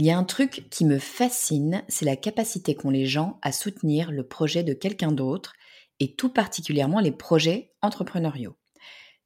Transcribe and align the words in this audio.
Il 0.00 0.06
y 0.06 0.12
a 0.12 0.16
un 0.16 0.22
truc 0.22 0.68
qui 0.70 0.84
me 0.84 1.00
fascine, 1.00 1.82
c'est 1.88 2.04
la 2.04 2.14
capacité 2.14 2.76
qu'ont 2.76 2.90
les 2.90 3.04
gens 3.04 3.40
à 3.42 3.50
soutenir 3.50 4.12
le 4.12 4.24
projet 4.24 4.62
de 4.62 4.72
quelqu'un 4.72 5.10
d'autre, 5.10 5.54
et 5.98 6.14
tout 6.14 6.28
particulièrement 6.28 7.00
les 7.00 7.10
projets 7.10 7.72
entrepreneuriaux. 7.82 8.56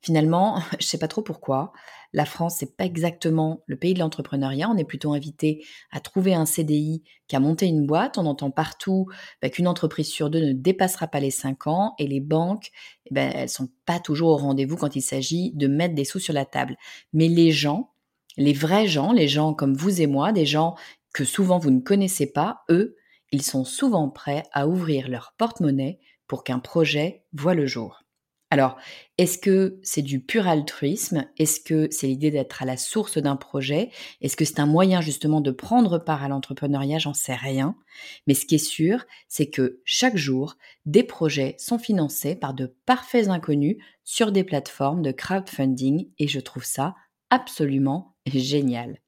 Finalement, 0.00 0.60
je 0.72 0.76
ne 0.76 0.82
sais 0.82 0.96
pas 0.96 1.08
trop 1.08 1.20
pourquoi, 1.20 1.74
la 2.14 2.24
France, 2.24 2.56
c'est 2.58 2.74
pas 2.74 2.86
exactement 2.86 3.62
le 3.66 3.76
pays 3.76 3.92
de 3.92 3.98
l'entrepreneuriat. 3.98 4.70
On 4.70 4.78
est 4.78 4.84
plutôt 4.84 5.12
invité 5.12 5.62
à 5.90 6.00
trouver 6.00 6.32
un 6.32 6.46
CDI 6.46 7.02
qu'à 7.28 7.38
monter 7.38 7.66
une 7.66 7.86
boîte. 7.86 8.16
On 8.16 8.24
entend 8.24 8.50
partout 8.50 9.08
bah, 9.42 9.50
qu'une 9.50 9.68
entreprise 9.68 10.08
sur 10.08 10.30
deux 10.30 10.40
ne 10.40 10.52
dépassera 10.54 11.06
pas 11.06 11.20
les 11.20 11.30
5 11.30 11.66
ans 11.66 11.94
et 11.98 12.06
les 12.06 12.20
banques, 12.20 12.70
eh 13.06 13.14
ben, 13.14 13.30
elles 13.34 13.48
sont 13.50 13.68
pas 13.84 14.00
toujours 14.00 14.30
au 14.30 14.36
rendez-vous 14.36 14.76
quand 14.76 14.96
il 14.96 15.02
s'agit 15.02 15.52
de 15.54 15.66
mettre 15.66 15.94
des 15.94 16.04
sous 16.04 16.18
sur 16.18 16.34
la 16.34 16.46
table. 16.46 16.76
Mais 17.12 17.28
les 17.28 17.50
gens, 17.50 17.91
les 18.36 18.52
vrais 18.52 18.86
gens, 18.86 19.12
les 19.12 19.28
gens 19.28 19.54
comme 19.54 19.74
vous 19.74 20.00
et 20.00 20.06
moi, 20.06 20.32
des 20.32 20.46
gens 20.46 20.74
que 21.12 21.24
souvent 21.24 21.58
vous 21.58 21.70
ne 21.70 21.80
connaissez 21.80 22.32
pas, 22.32 22.62
eux, 22.70 22.96
ils 23.30 23.42
sont 23.42 23.64
souvent 23.64 24.08
prêts 24.08 24.44
à 24.52 24.68
ouvrir 24.68 25.08
leur 25.08 25.34
porte-monnaie 25.38 26.00
pour 26.26 26.44
qu'un 26.44 26.58
projet 26.58 27.24
voit 27.32 27.54
le 27.54 27.66
jour. 27.66 28.02
Alors, 28.52 28.76
est-ce 29.16 29.38
que 29.38 29.80
c'est 29.82 30.02
du 30.02 30.20
pur 30.20 30.46
altruisme? 30.46 31.26
Est-ce 31.38 31.58
que 31.58 31.88
c'est 31.90 32.06
l'idée 32.06 32.30
d'être 32.30 32.62
à 32.62 32.66
la 32.66 32.76
source 32.76 33.16
d'un 33.16 33.36
projet? 33.36 33.90
Est-ce 34.20 34.36
que 34.36 34.44
c'est 34.44 34.60
un 34.60 34.66
moyen 34.66 35.00
justement 35.00 35.40
de 35.40 35.50
prendre 35.50 35.96
part 35.96 36.22
à 36.22 36.28
l'entrepreneuriat? 36.28 36.98
J'en 36.98 37.14
sais 37.14 37.34
rien. 37.34 37.76
Mais 38.26 38.34
ce 38.34 38.44
qui 38.44 38.56
est 38.56 38.58
sûr, 38.58 39.06
c'est 39.26 39.48
que 39.48 39.80
chaque 39.86 40.18
jour, 40.18 40.56
des 40.84 41.02
projets 41.02 41.54
sont 41.58 41.78
financés 41.78 42.34
par 42.34 42.52
de 42.52 42.76
parfaits 42.84 43.28
inconnus 43.28 43.78
sur 44.04 44.32
des 44.32 44.44
plateformes 44.44 45.00
de 45.00 45.12
crowdfunding 45.12 46.10
et 46.18 46.28
je 46.28 46.40
trouve 46.40 46.64
ça 46.64 46.94
absolument 47.30 48.11
génial. 48.26 48.98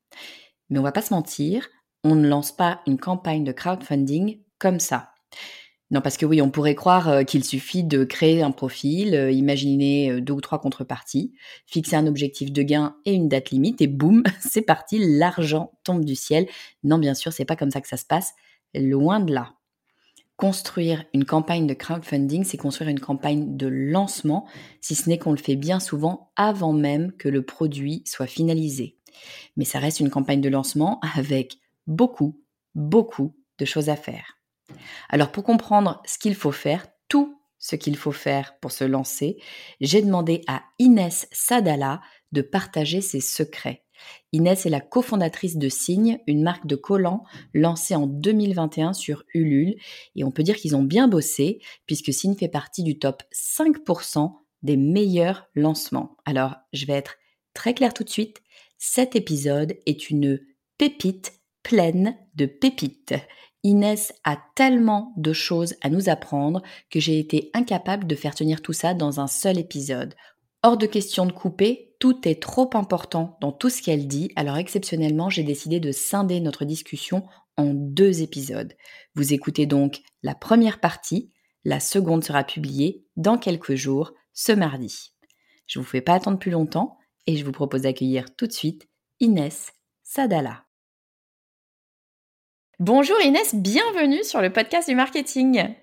Mais 0.71 0.79
on 0.79 0.83
va 0.83 0.93
pas 0.93 1.03
se 1.03 1.15
mentir, 1.15 1.69
on 2.03 2.15
ne 2.15 2.29
lance 2.29 2.53
pas 2.53 2.81
une 2.87 2.99
campagne 2.99 3.45
de 3.45 3.53
crowdfunding 3.53 4.41
comme 4.59 4.81
ça. 4.81 5.11
Non, 5.91 6.01
parce 6.01 6.17
que 6.17 6.27
oui, 6.27 6.41
on 6.41 6.51
pourrait 6.51 6.75
croire 6.75 7.09
euh, 7.09 7.23
qu'il 7.23 7.45
suffit 7.45 7.85
de 7.85 8.05
créer 8.05 8.43
un 8.43 8.51
profil, 8.51 9.15
euh, 9.15 9.31
imaginer 9.31 10.11
euh, 10.11 10.21
deux 10.21 10.33
ou 10.33 10.41
trois 10.41 10.59
contreparties, 10.59 11.35
fixer 11.67 11.95
un 11.95 12.07
objectif 12.07 12.53
de 12.53 12.63
gain 12.63 12.97
et 13.05 13.13
une 13.13 13.29
date 13.29 13.51
limite, 13.51 13.81
et 13.83 13.87
boum, 13.87 14.23
c'est 14.41 14.63
parti, 14.63 14.99
l'argent 14.99 15.73
tombe 15.85 16.05
du 16.05 16.17
ciel. 16.17 16.49
Non, 16.83 16.99
bien 16.99 17.15
sûr, 17.15 17.33
c'est 17.33 17.45
pas 17.45 17.57
comme 17.57 17.71
ça 17.71 17.81
que 17.81 17.89
ça 17.89 17.97
se 17.99 18.07
passe, 18.07 18.33
loin 18.75 19.21
de 19.21 19.33
là. 19.33 19.53
Construire 20.37 21.05
une 21.15 21.25
campagne 21.25 21.67
de 21.67 21.75
crowdfunding, 21.75 22.43
c'est 22.43 22.57
construire 22.57 22.91
une 22.91 22.99
campagne 22.99 23.57
de 23.57 23.69
lancement, 23.69 24.47
si 24.81 24.97
ce 24.97 25.09
n'est 25.09 25.19
qu'on 25.19 25.31
le 25.31 25.37
fait 25.37 25.55
bien 25.55 25.79
souvent 25.79 26.33
avant 26.35 26.73
même 26.73 27.13
que 27.13 27.29
le 27.29 27.43
produit 27.43 28.03
soit 28.05 28.27
finalisé. 28.27 28.97
Mais 29.57 29.65
ça 29.65 29.79
reste 29.79 30.01
une 30.01 30.11
campagne 30.11 30.41
de 30.41 30.49
lancement 30.49 31.01
avec 31.17 31.59
beaucoup, 31.87 32.41
beaucoup 32.75 33.35
de 33.59 33.65
choses 33.65 33.89
à 33.89 33.97
faire. 33.97 34.39
Alors 35.09 35.31
pour 35.31 35.45
comprendre 35.45 36.03
ce 36.07 36.19
qu'il 36.19 36.35
faut 36.35 36.53
faire, 36.53 36.87
tout 37.09 37.39
ce 37.59 37.77
qu'il 37.77 37.97
faut 37.97 38.13
faire 38.13 38.59
pour 38.61 38.73
se 38.73 38.85
lancer, 38.85 39.39
j'ai 39.81 40.03
demandé 40.03 40.43
à 40.47 40.63
Inès 40.79 41.29
Sadala 41.33 42.01
de 42.33 42.43
partager 42.43 43.01
ses 43.01 43.21
secrets. 43.21 43.85
Inès 44.33 44.67
est 44.67 44.71
la 44.71 44.81
cofondatrice 44.81 45.57
de 45.57 45.69
Signe, 45.69 46.19
une 46.27 46.43
marque 46.43 46.67
de 46.67 46.77
collants 46.77 47.25
lancée 47.53 47.95
en 47.95 48.07
2021 48.07 48.93
sur 48.93 49.25
Ulule. 49.35 49.77
Et 50.17 50.25
on 50.25 50.31
peut 50.31 50.43
dire 50.43 50.57
qu'ils 50.57 50.77
ont 50.77 50.83
bien 50.83 51.09
bossé, 51.09 51.61
puisque 51.87 52.13
Signe 52.13 52.35
fait 52.35 52.49
partie 52.49 52.83
du 52.83 52.99
top 52.99 53.23
5% 53.33 54.33
des 54.63 54.77
meilleurs 54.77 55.49
lancements. 55.55 56.17
Alors, 56.25 56.57
je 56.73 56.87
vais 56.87 56.95
être 56.95 57.17
très 57.53 57.75
claire 57.75 57.95
tout 57.95 58.05
de 58.05 58.11
suite. 58.11 58.43
Cet 58.79 59.17
épisode 59.17 59.77
est 59.87 60.11
une 60.11 60.41
pépite 60.79 61.33
pleine 61.63 62.17
de 62.35 62.47
pépites. 62.47 63.15
Inès 63.63 64.13
a 64.25 64.39
tellement 64.55 65.15
de 65.17 65.33
choses 65.33 65.75
à 65.81 65.89
nous 65.89 66.09
apprendre 66.11 66.63
que 66.91 67.01
j'ai 67.01 67.19
été 67.19 67.51
incapable 67.55 68.07
de 68.07 68.15
faire 68.15 68.35
tenir 68.35 68.61
tout 68.61 68.75
ça 68.75 68.93
dans 68.93 69.21
un 69.21 69.27
seul 69.27 69.59
épisode. 69.59 70.15
Hors 70.63 70.77
de 70.77 70.87
question 70.87 71.25
de 71.25 71.33
couper, 71.33 71.95
tout 71.99 72.29
est 72.29 72.43
trop 72.43 72.71
important 72.75 73.39
dans 73.41 73.53
tout 73.53 73.71
ce 73.71 73.83
qu'elle 73.83 74.07
dit, 74.07 74.31
alors 74.37 74.59
exceptionnellement 74.59 75.31
j'ai 75.31 75.43
décidé 75.43 75.81
de 75.81 75.93
scinder 75.93 76.41
notre 76.41 76.67
discussion 76.67 77.25
en 77.57 77.73
deux 77.73 78.23
épisodes. 78.23 78.75
Vous 79.15 79.33
écoutez 79.33 79.65
donc 79.65 80.03
la 80.23 80.35
première 80.35 80.81
partie, 80.81 81.31
la 81.65 81.81
seconde 81.81 82.25
sera 82.25 82.45
publiée 82.45 83.07
dans 83.17 83.39
quelques 83.39 83.75
jours, 83.75 84.13
ce 84.35 84.53
mardi. 84.53 85.13
Je 85.67 85.79
vous 85.79 85.85
fais 85.85 86.03
pas 86.03 86.15
attendre 86.15 86.39
plus 86.39 86.51
longtemps 86.51 86.99
et 87.27 87.37
je 87.37 87.45
vous 87.45 87.53
propose 87.53 87.83
d'accueillir 87.83 88.35
tout 88.37 88.47
de 88.47 88.53
suite 88.53 88.89
Inès 89.21 89.73
Sadala. 90.03 90.65
Bonjour 92.79 93.21
Inès, 93.21 93.55
bienvenue 93.55 94.25
sur 94.25 94.41
le 94.41 94.53
podcast 94.53 94.89
du 94.89 94.95
marketing. 94.95 95.75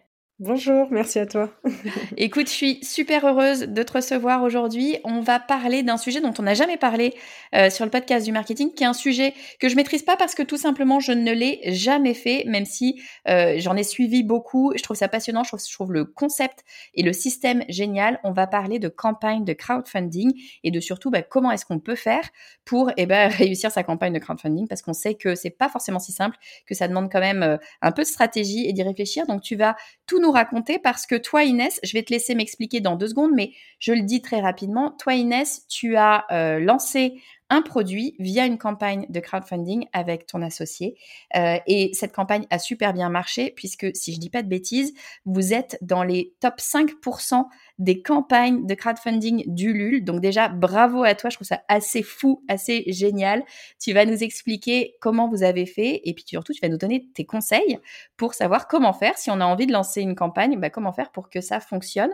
Bonjour, 0.43 0.87
merci 0.89 1.19
à 1.19 1.27
toi. 1.27 1.51
Écoute, 2.17 2.47
je 2.47 2.51
suis 2.51 2.83
super 2.83 3.27
heureuse 3.27 3.59
de 3.59 3.83
te 3.83 3.93
recevoir 3.93 4.41
aujourd'hui. 4.41 4.97
On 5.03 5.21
va 5.21 5.39
parler 5.39 5.83
d'un 5.83 5.97
sujet 5.97 6.19
dont 6.19 6.33
on 6.39 6.41
n'a 6.41 6.55
jamais 6.55 6.77
parlé 6.77 7.13
euh, 7.53 7.69
sur 7.69 7.85
le 7.85 7.91
podcast 7.91 8.25
du 8.25 8.31
marketing, 8.31 8.73
qui 8.73 8.83
est 8.83 8.87
un 8.87 8.93
sujet 8.93 9.35
que 9.59 9.69
je 9.69 9.75
maîtrise 9.75 10.01
pas 10.01 10.17
parce 10.17 10.33
que 10.33 10.41
tout 10.41 10.57
simplement 10.57 10.99
je 10.99 11.11
ne 11.11 11.31
l'ai 11.31 11.61
jamais 11.67 12.15
fait, 12.15 12.43
même 12.47 12.65
si 12.65 12.99
euh, 13.27 13.57
j'en 13.59 13.77
ai 13.77 13.83
suivi 13.83 14.23
beaucoup. 14.23 14.73
Je 14.75 14.81
trouve 14.81 14.97
ça 14.97 15.07
passionnant, 15.07 15.43
je 15.43 15.51
trouve, 15.71 15.93
le 15.93 16.05
concept 16.05 16.63
et 16.95 17.03
le 17.03 17.13
système 17.13 17.63
génial. 17.69 18.19
On 18.23 18.31
va 18.31 18.47
parler 18.47 18.79
de 18.79 18.87
campagne 18.87 19.45
de 19.45 19.53
crowdfunding 19.53 20.33
et 20.63 20.71
de 20.71 20.79
surtout 20.79 21.11
bah, 21.11 21.21
comment 21.21 21.51
est-ce 21.51 21.67
qu'on 21.67 21.79
peut 21.79 21.93
faire 21.93 22.27
pour 22.65 22.91
eh 22.97 23.05
ben, 23.05 23.27
réussir 23.31 23.69
sa 23.69 23.83
campagne 23.83 24.13
de 24.13 24.19
crowdfunding 24.19 24.67
parce 24.67 24.81
qu'on 24.81 24.93
sait 24.93 25.13
que 25.13 25.35
c'est 25.35 25.51
pas 25.51 25.69
forcément 25.69 25.99
si 25.99 26.11
simple, 26.13 26.37
que 26.65 26.73
ça 26.73 26.87
demande 26.87 27.11
quand 27.11 27.19
même 27.19 27.43
euh, 27.43 27.57
un 27.83 27.91
peu 27.91 28.01
de 28.01 28.07
stratégie 28.07 28.67
et 28.67 28.73
d'y 28.73 28.81
réfléchir. 28.81 29.27
Donc 29.27 29.43
tu 29.43 29.55
vas 29.55 29.75
tout 30.07 30.19
nous 30.19 30.30
raconter 30.31 30.79
parce 30.79 31.05
que 31.05 31.15
toi, 31.15 31.43
Inès, 31.43 31.79
je 31.83 31.93
vais 31.93 32.03
te 32.03 32.11
laisser 32.11 32.35
m'expliquer 32.35 32.81
dans 32.81 32.95
deux 32.95 33.07
secondes, 33.07 33.31
mais 33.33 33.51
je 33.79 33.93
le 33.93 34.01
dis 34.01 34.21
très 34.21 34.41
rapidement. 34.41 34.91
Toi, 34.91 35.13
Inès, 35.13 35.65
tu 35.67 35.95
as 35.95 36.25
euh, 36.31 36.59
lancé 36.59 37.21
un 37.51 37.61
produit 37.61 38.15
via 38.17 38.45
une 38.45 38.57
campagne 38.57 39.05
de 39.09 39.19
crowdfunding 39.19 39.85
avec 39.91 40.25
ton 40.25 40.41
associé. 40.41 40.97
Euh, 41.35 41.57
et 41.67 41.91
cette 41.93 42.13
campagne 42.13 42.47
a 42.49 42.57
super 42.57 42.93
bien 42.93 43.09
marché 43.09 43.53
puisque, 43.55 43.87
si 43.93 44.13
je 44.13 44.19
dis 44.19 44.29
pas 44.29 44.41
de 44.41 44.47
bêtises, 44.47 44.93
vous 45.25 45.53
êtes 45.53 45.77
dans 45.81 46.03
les 46.03 46.33
top 46.39 46.55
5% 46.59 47.45
des 47.77 48.01
campagnes 48.01 48.65
de 48.65 48.73
crowdfunding 48.73 49.43
d'Ulule. 49.47 50.05
Donc 50.05 50.21
déjà, 50.21 50.47
bravo 50.47 51.03
à 51.03 51.13
toi. 51.13 51.29
Je 51.29 51.35
trouve 51.35 51.47
ça 51.47 51.61
assez 51.67 52.03
fou, 52.03 52.41
assez 52.47 52.85
génial. 52.87 53.43
Tu 53.79 53.91
vas 53.91 54.05
nous 54.05 54.23
expliquer 54.23 54.95
comment 55.01 55.27
vous 55.27 55.43
avez 55.43 55.65
fait 55.65 56.01
et 56.05 56.13
puis 56.13 56.23
surtout, 56.25 56.53
tu 56.53 56.61
vas 56.61 56.69
nous 56.69 56.77
donner 56.77 57.09
tes 57.13 57.25
conseils 57.25 57.79
pour 58.15 58.33
savoir 58.33 58.69
comment 58.69 58.93
faire. 58.93 59.17
Si 59.17 59.29
on 59.29 59.41
a 59.41 59.45
envie 59.45 59.67
de 59.67 59.73
lancer 59.73 60.01
une 60.01 60.15
campagne, 60.15 60.57
bah, 60.57 60.69
comment 60.69 60.93
faire 60.93 61.11
pour 61.11 61.29
que 61.29 61.41
ça 61.41 61.59
fonctionne? 61.59 62.11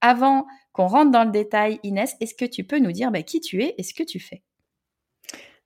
Avant 0.00 0.46
qu'on 0.72 0.86
rentre 0.86 1.10
dans 1.10 1.24
le 1.24 1.30
détail, 1.30 1.78
Inès, 1.82 2.16
est-ce 2.20 2.34
que 2.34 2.46
tu 2.46 2.64
peux 2.64 2.78
nous 2.78 2.92
dire 2.92 3.10
bah, 3.10 3.22
qui 3.22 3.40
tu 3.40 3.62
es 3.62 3.74
et 3.76 3.82
ce 3.82 3.92
que 3.92 4.02
tu 4.02 4.18
fais? 4.18 4.42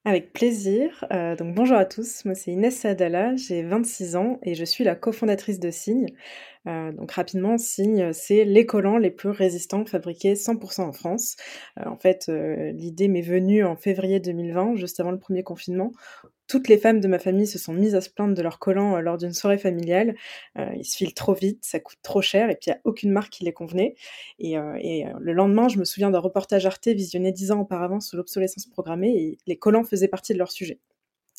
Avec 0.04 0.32
plaisir. 0.32 1.04
Euh, 1.12 1.36
donc 1.36 1.54
bonjour 1.54 1.76
à 1.76 1.84
tous, 1.84 2.24
moi 2.24 2.34
c'est 2.34 2.50
Inès 2.50 2.76
Sadala, 2.76 3.36
j'ai 3.36 3.62
26 3.62 4.16
ans 4.16 4.40
et 4.42 4.54
je 4.54 4.64
suis 4.64 4.82
la 4.82 4.96
cofondatrice 4.96 5.60
de 5.60 5.70
Signe. 5.70 6.06
Euh, 6.66 6.92
donc 6.92 7.12
rapidement, 7.12 7.56
Signe, 7.56 8.12
c'est 8.12 8.44
les 8.44 8.66
collants 8.66 8.98
les 8.98 9.10
plus 9.10 9.30
résistants 9.30 9.84
fabriqués 9.84 10.34
100% 10.34 10.82
en 10.82 10.92
France. 10.92 11.36
Euh, 11.78 11.88
en 11.88 11.96
fait, 11.96 12.28
l'idée 12.28 13.08
m'est 13.08 13.20
venue 13.20 13.64
en 13.64 13.76
février 13.76 14.18
2020, 14.18 14.74
juste 14.76 14.98
avant 14.98 15.12
le 15.12 15.18
premier 15.18 15.44
confinement, 15.44 15.92
toutes 16.46 16.68
les 16.68 16.78
femmes 16.78 17.00
de 17.00 17.08
ma 17.08 17.18
famille 17.18 17.46
se 17.46 17.58
sont 17.58 17.72
mises 17.72 17.94
à 17.94 18.00
se 18.00 18.10
plaindre 18.10 18.34
de 18.34 18.42
leurs 18.42 18.58
collants 18.58 18.96
euh, 18.96 19.00
lors 19.00 19.16
d'une 19.18 19.32
soirée 19.32 19.58
familiale. 19.58 20.14
Euh, 20.58 20.70
ils 20.76 20.84
se 20.84 20.96
filent 20.96 21.14
trop 21.14 21.34
vite, 21.34 21.64
ça 21.64 21.80
coûte 21.80 21.98
trop 22.02 22.22
cher, 22.22 22.50
et 22.50 22.56
puis 22.56 22.66
il 22.66 22.70
n'y 22.70 22.76
a 22.76 22.80
aucune 22.84 23.10
marque 23.10 23.32
qui 23.32 23.44
les 23.44 23.52
convenait. 23.52 23.94
Et, 24.38 24.58
euh, 24.58 24.74
le 25.18 25.32
lendemain, 25.32 25.68
je 25.68 25.78
me 25.78 25.84
souviens 25.84 26.10
d'un 26.10 26.18
reportage 26.18 26.66
Arte 26.66 26.88
visionné 26.88 27.32
dix 27.32 27.52
ans 27.52 27.60
auparavant 27.60 28.00
sur 28.00 28.16
l'obsolescence 28.16 28.66
programmée, 28.66 29.16
et 29.16 29.38
les 29.46 29.56
collants 29.56 29.84
faisaient 29.84 30.08
partie 30.08 30.32
de 30.32 30.38
leur 30.38 30.50
sujet. 30.50 30.78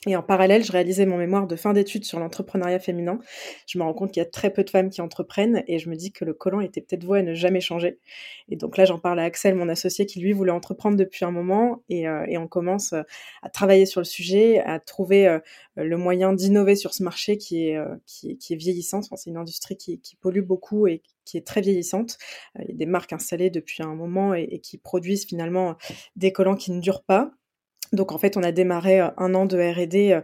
Et 0.06 0.16
en 0.16 0.24
parallèle, 0.24 0.64
je 0.64 0.72
réalisais 0.72 1.06
mon 1.06 1.18
mémoire 1.18 1.48
de 1.48 1.56
fin 1.56 1.72
d'études 1.74 2.04
sur 2.04 2.20
l'entrepreneuriat 2.20 2.80
féminin. 2.80 3.20
Je 3.68 3.78
me 3.78 3.84
rends 3.84 3.94
compte 3.94 4.12
qu'il 4.12 4.22
y 4.22 4.26
a 4.26 4.30
très 4.30 4.52
peu 4.52 4.64
de 4.64 4.70
femmes 4.70 4.90
qui 4.90 5.02
entreprennent 5.02 5.64
et 5.68 5.80
je 5.80 5.90
me 5.90 5.96
dis 5.96 6.12
que 6.12 6.26
le 6.26 6.34
collant 6.34 6.60
était 6.60 6.82
peut-être 6.82 7.04
voué 7.06 7.20
à 7.20 7.24
ne 7.24 7.34
jamais 7.34 7.62
changer. 7.62 8.00
Et 8.50 8.58
donc 8.58 8.76
là, 8.78 8.86
j'en 8.86 9.00
parle 9.00 9.20
à 9.20 9.24
Axel, 9.24 9.56
mon 9.56 9.70
associé, 9.70 10.06
qui 10.06 10.20
lui 10.20 10.34
voulait 10.34 10.52
entreprendre 10.52 10.98
depuis 10.98 11.24
un 11.24 11.32
moment 11.32 11.84
et, 11.90 12.08
euh, 12.08 12.26
on 12.38 12.48
commence 12.48 12.92
euh, 12.92 13.04
à 13.42 13.50
travailler 13.50 13.86
sur 13.86 14.02
le 14.02 14.06
sujet, 14.06 14.60
à 14.60 14.80
trouver 14.80 15.28
euh, 15.28 15.40
le 15.78 15.96
moyen 15.96 16.34
d'innover 16.34 16.76
sur 16.76 16.94
ce 16.94 17.04
marché 17.04 17.38
qui 17.38 17.70
est, 17.70 17.78
vieillissant. 18.50 19.02
c'est 19.02 19.30
une 19.30 19.38
industrie 19.38 19.78
qui, 19.78 20.00
pollue 20.20 20.42
beaucoup 20.42 20.88
et 20.88 21.02
qui 21.26 21.38
est 21.38 21.48
très 21.48 21.62
vieillissante. 21.62 22.18
Il 22.60 22.70
y 22.70 22.74
a 22.74 22.76
des 22.76 22.86
marques 22.86 23.14
installées 23.14 23.50
depuis 23.50 23.82
un 23.82 23.96
moment 23.96 24.34
et 24.34 24.60
qui 24.60 24.78
produisent 24.78 25.26
finalement 25.26 25.76
des 26.16 26.34
collants 26.34 26.56
qui 26.56 26.72
ne 26.72 26.82
durent 26.82 27.04
pas. 27.04 27.32
Donc 27.94 28.12
en 28.12 28.18
fait, 28.18 28.38
on 28.38 28.44
a 28.44 28.52
démarré 28.52 29.00
un 29.00 29.36
an 29.36 29.46
de 29.46 29.58
R&D 29.58 30.20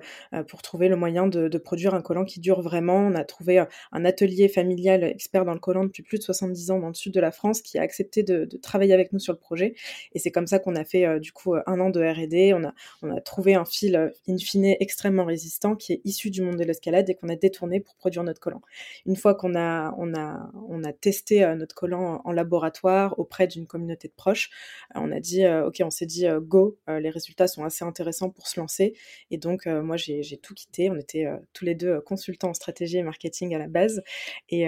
pour 0.47 0.61
trouver 0.63 0.89
le 0.89 0.95
moyen 0.95 1.27
de, 1.27 1.57
produire 1.57 1.93
un 1.93 2.01
collant 2.01 2.25
qui 2.25 2.39
dure 2.39 2.61
vraiment. 2.61 2.97
On 2.97 3.13
a 3.13 3.23
trouvé 3.23 3.63
un 3.91 4.05
atelier 4.05 4.47
familial 4.47 5.03
expert 5.03 5.45
dans 5.45 5.53
le 5.53 5.59
collant 5.59 5.83
depuis 5.83 6.01
plus 6.01 6.17
de 6.17 6.23
70 6.23 6.71
ans 6.71 6.79
dans 6.79 6.87
le 6.87 6.93
sud 6.95 7.13
de 7.13 7.19
la 7.19 7.31
France 7.31 7.61
qui 7.61 7.77
a 7.77 7.83
accepté 7.83 8.23
de, 8.23 8.45
travailler 8.61 8.93
avec 8.93 9.13
nous 9.13 9.19
sur 9.19 9.33
le 9.33 9.39
projet. 9.39 9.75
Et 10.13 10.19
c'est 10.19 10.31
comme 10.31 10.47
ça 10.47 10.57
qu'on 10.59 10.75
a 10.75 10.83
fait 10.83 11.19
du 11.19 11.31
coup 11.31 11.53
un 11.53 11.79
an 11.79 11.91
de 11.91 12.01
R&D. 12.01 12.53
On 12.55 12.63
a, 12.63 12.73
on 13.03 13.15
a 13.15 13.21
trouvé 13.21 13.53
un 13.53 13.65
fil 13.65 14.11
in 14.27 14.37
fine 14.37 14.75
extrêmement 14.79 15.25
résistant 15.25 15.75
qui 15.75 15.93
est 15.93 16.01
issu 16.05 16.31
du 16.31 16.41
monde 16.41 16.57
de 16.57 16.63
l'escalade 16.63 17.09
et 17.09 17.15
qu'on 17.15 17.29
a 17.29 17.35
détourné 17.35 17.79
pour 17.79 17.95
produire 17.95 18.23
notre 18.23 18.39
collant. 18.39 18.61
Une 19.05 19.15
fois 19.15 19.35
qu'on 19.35 19.55
a, 19.55 19.93
on 19.97 20.15
a, 20.15 20.51
on 20.67 20.83
a 20.83 20.91
testé 20.91 21.45
notre 21.55 21.75
collant 21.75 22.21
en 22.25 22.31
laboratoire 22.31 23.17
auprès 23.19 23.45
d'une 23.45 23.67
communauté 23.67 24.07
de 24.07 24.13
proches, 24.13 24.49
on 24.95 25.11
a 25.11 25.19
dit, 25.19 25.45
ok, 25.47 25.81
on 25.83 25.91
s'est 25.91 26.07
dit, 26.07 26.25
go, 26.41 26.79
les 26.87 27.09
résultats 27.09 27.47
sont 27.47 27.58
assez 27.63 27.85
intéressants 27.85 28.29
pour 28.29 28.47
se 28.47 28.59
lancer. 28.59 28.93
Et 29.31 29.37
donc, 29.37 29.67
euh, 29.67 29.81
moi, 29.81 29.97
j'ai 29.97 30.37
tout 30.41 30.53
quitté. 30.53 30.89
On 30.89 30.95
était 30.95 31.25
euh, 31.25 31.37
tous 31.53 31.65
les 31.65 31.75
deux 31.75 31.89
euh, 31.89 32.01
consultants 32.01 32.49
en 32.49 32.53
stratégie 32.53 32.97
et 32.97 33.03
marketing 33.03 33.55
à 33.55 33.59
la 33.59 33.67
base. 33.67 34.03
Et, 34.49 34.67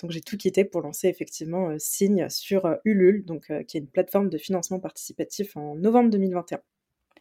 donc, 0.00 0.10
j'ai 0.10 0.20
tout 0.20 0.36
quitté 0.36 0.64
pour 0.64 0.80
lancer 0.82 1.08
effectivement 1.08 1.74
Signe 1.78 2.28
sur 2.28 2.76
Ulule, 2.84 3.24
donc, 3.24 3.46
qui 3.66 3.76
est 3.76 3.80
une 3.80 3.88
plateforme 3.88 4.28
de 4.28 4.38
financement 4.38 4.80
participatif 4.80 5.56
en 5.56 5.74
novembre 5.74 6.10
2021. 6.10 6.60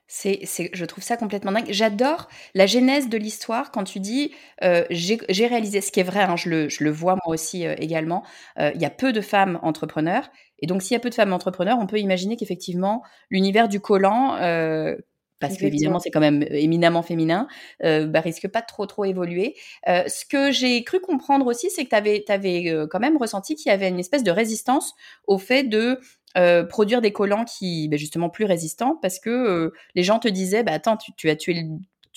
C'est, 0.07 0.41
je 0.73 0.85
trouve 0.85 1.03
ça 1.03 1.17
complètement 1.17 1.51
dingue. 1.51 1.71
J'adore 1.71 2.27
la 2.53 2.67
genèse 2.67 3.09
de 3.09 3.17
l'histoire 3.17 3.71
quand 3.71 3.83
tu 3.83 3.99
dis 3.99 4.31
j'ai, 4.61 5.47
réalisé 5.47 5.81
ce 5.81 5.91
qui 5.91 5.99
est 5.99 6.03
vrai, 6.03 6.21
hein, 6.21 6.35
je, 6.35 6.49
le, 6.49 6.69
je, 6.69 6.83
le, 6.83 6.91
vois 6.91 7.15
moi 7.25 7.33
aussi 7.33 7.63
également. 7.63 8.23
Il 8.57 8.79
y 8.79 8.85
a 8.85 8.89
peu 8.89 9.13
de 9.13 9.21
femmes 9.21 9.59
entrepreneurs 9.63 10.29
et 10.63 10.65
donc, 10.65 10.81
s'il 10.81 10.93
y 10.93 10.95
a 10.95 11.01
peu 11.01 11.09
de 11.09 11.15
femmes 11.15 11.33
entrepreneurs, 11.33 11.77
on 11.77 11.87
peut 11.87 11.99
imaginer 11.99 12.37
qu'effectivement, 12.37 13.03
l'univers 13.29 13.67
du 13.67 13.81
collant, 13.81 14.37
euh, 14.37 14.95
parce 15.41 15.57
qu'évidemment 15.57 15.99
c'est 15.99 16.09
quand 16.09 16.21
même 16.21 16.45
éminemment 16.51 17.01
féminin, 17.01 17.49
euh, 17.83 18.07
bah, 18.07 18.21
risque 18.21 18.47
pas 18.47 18.61
de 18.61 18.65
trop 18.65 18.85
trop 18.85 19.03
évoluer. 19.03 19.55
Euh, 19.89 20.03
ce 20.07 20.23
que 20.23 20.53
j'ai 20.53 20.81
cru 20.85 21.01
comprendre 21.01 21.45
aussi, 21.47 21.69
c'est 21.69 21.83
que 21.83 21.89
tu 21.89 21.95
avais, 21.97 22.23
avais 22.29 22.69
euh, 22.69 22.87
quand 22.89 23.01
même 23.01 23.17
ressenti 23.17 23.55
qu'il 23.55 23.69
y 23.69 23.73
avait 23.73 23.89
une 23.89 23.99
espèce 23.99 24.23
de 24.23 24.31
résistance 24.31 24.93
au 25.27 25.37
fait 25.37 25.63
de 25.63 25.99
euh, 26.37 26.63
produire 26.63 27.01
des 27.01 27.11
collants 27.11 27.43
qui, 27.43 27.89
bah, 27.89 27.97
justement, 27.97 28.29
plus 28.29 28.45
résistants, 28.45 28.97
parce 29.01 29.19
que 29.19 29.29
euh, 29.29 29.73
les 29.95 30.03
gens 30.03 30.19
te 30.19 30.29
disaient, 30.29 30.63
bah 30.63 30.71
attends, 30.71 30.95
tu, 30.95 31.11
tu 31.17 31.29
as 31.29 31.35
tué 31.35 31.55
le 31.55 31.67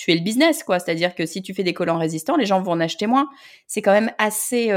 le 0.09 0.21
business, 0.21 0.63
quoi. 0.63 0.79
C'est-à-dire 0.79 1.15
que 1.17 1.27
si 1.27 1.43
tu 1.43 1.53
fais 1.53 1.65
des 1.65 1.73
collants 1.75 1.99
résistants, 1.99 2.37
les 2.37 2.47
gens 2.47 2.61
vont 2.63 2.73
en 2.73 2.81
acheter 2.81 3.07
moins. 3.09 3.29
C'est 3.67 3.83
quand 3.83 3.93
même 3.93 4.13
assez, 4.19 4.71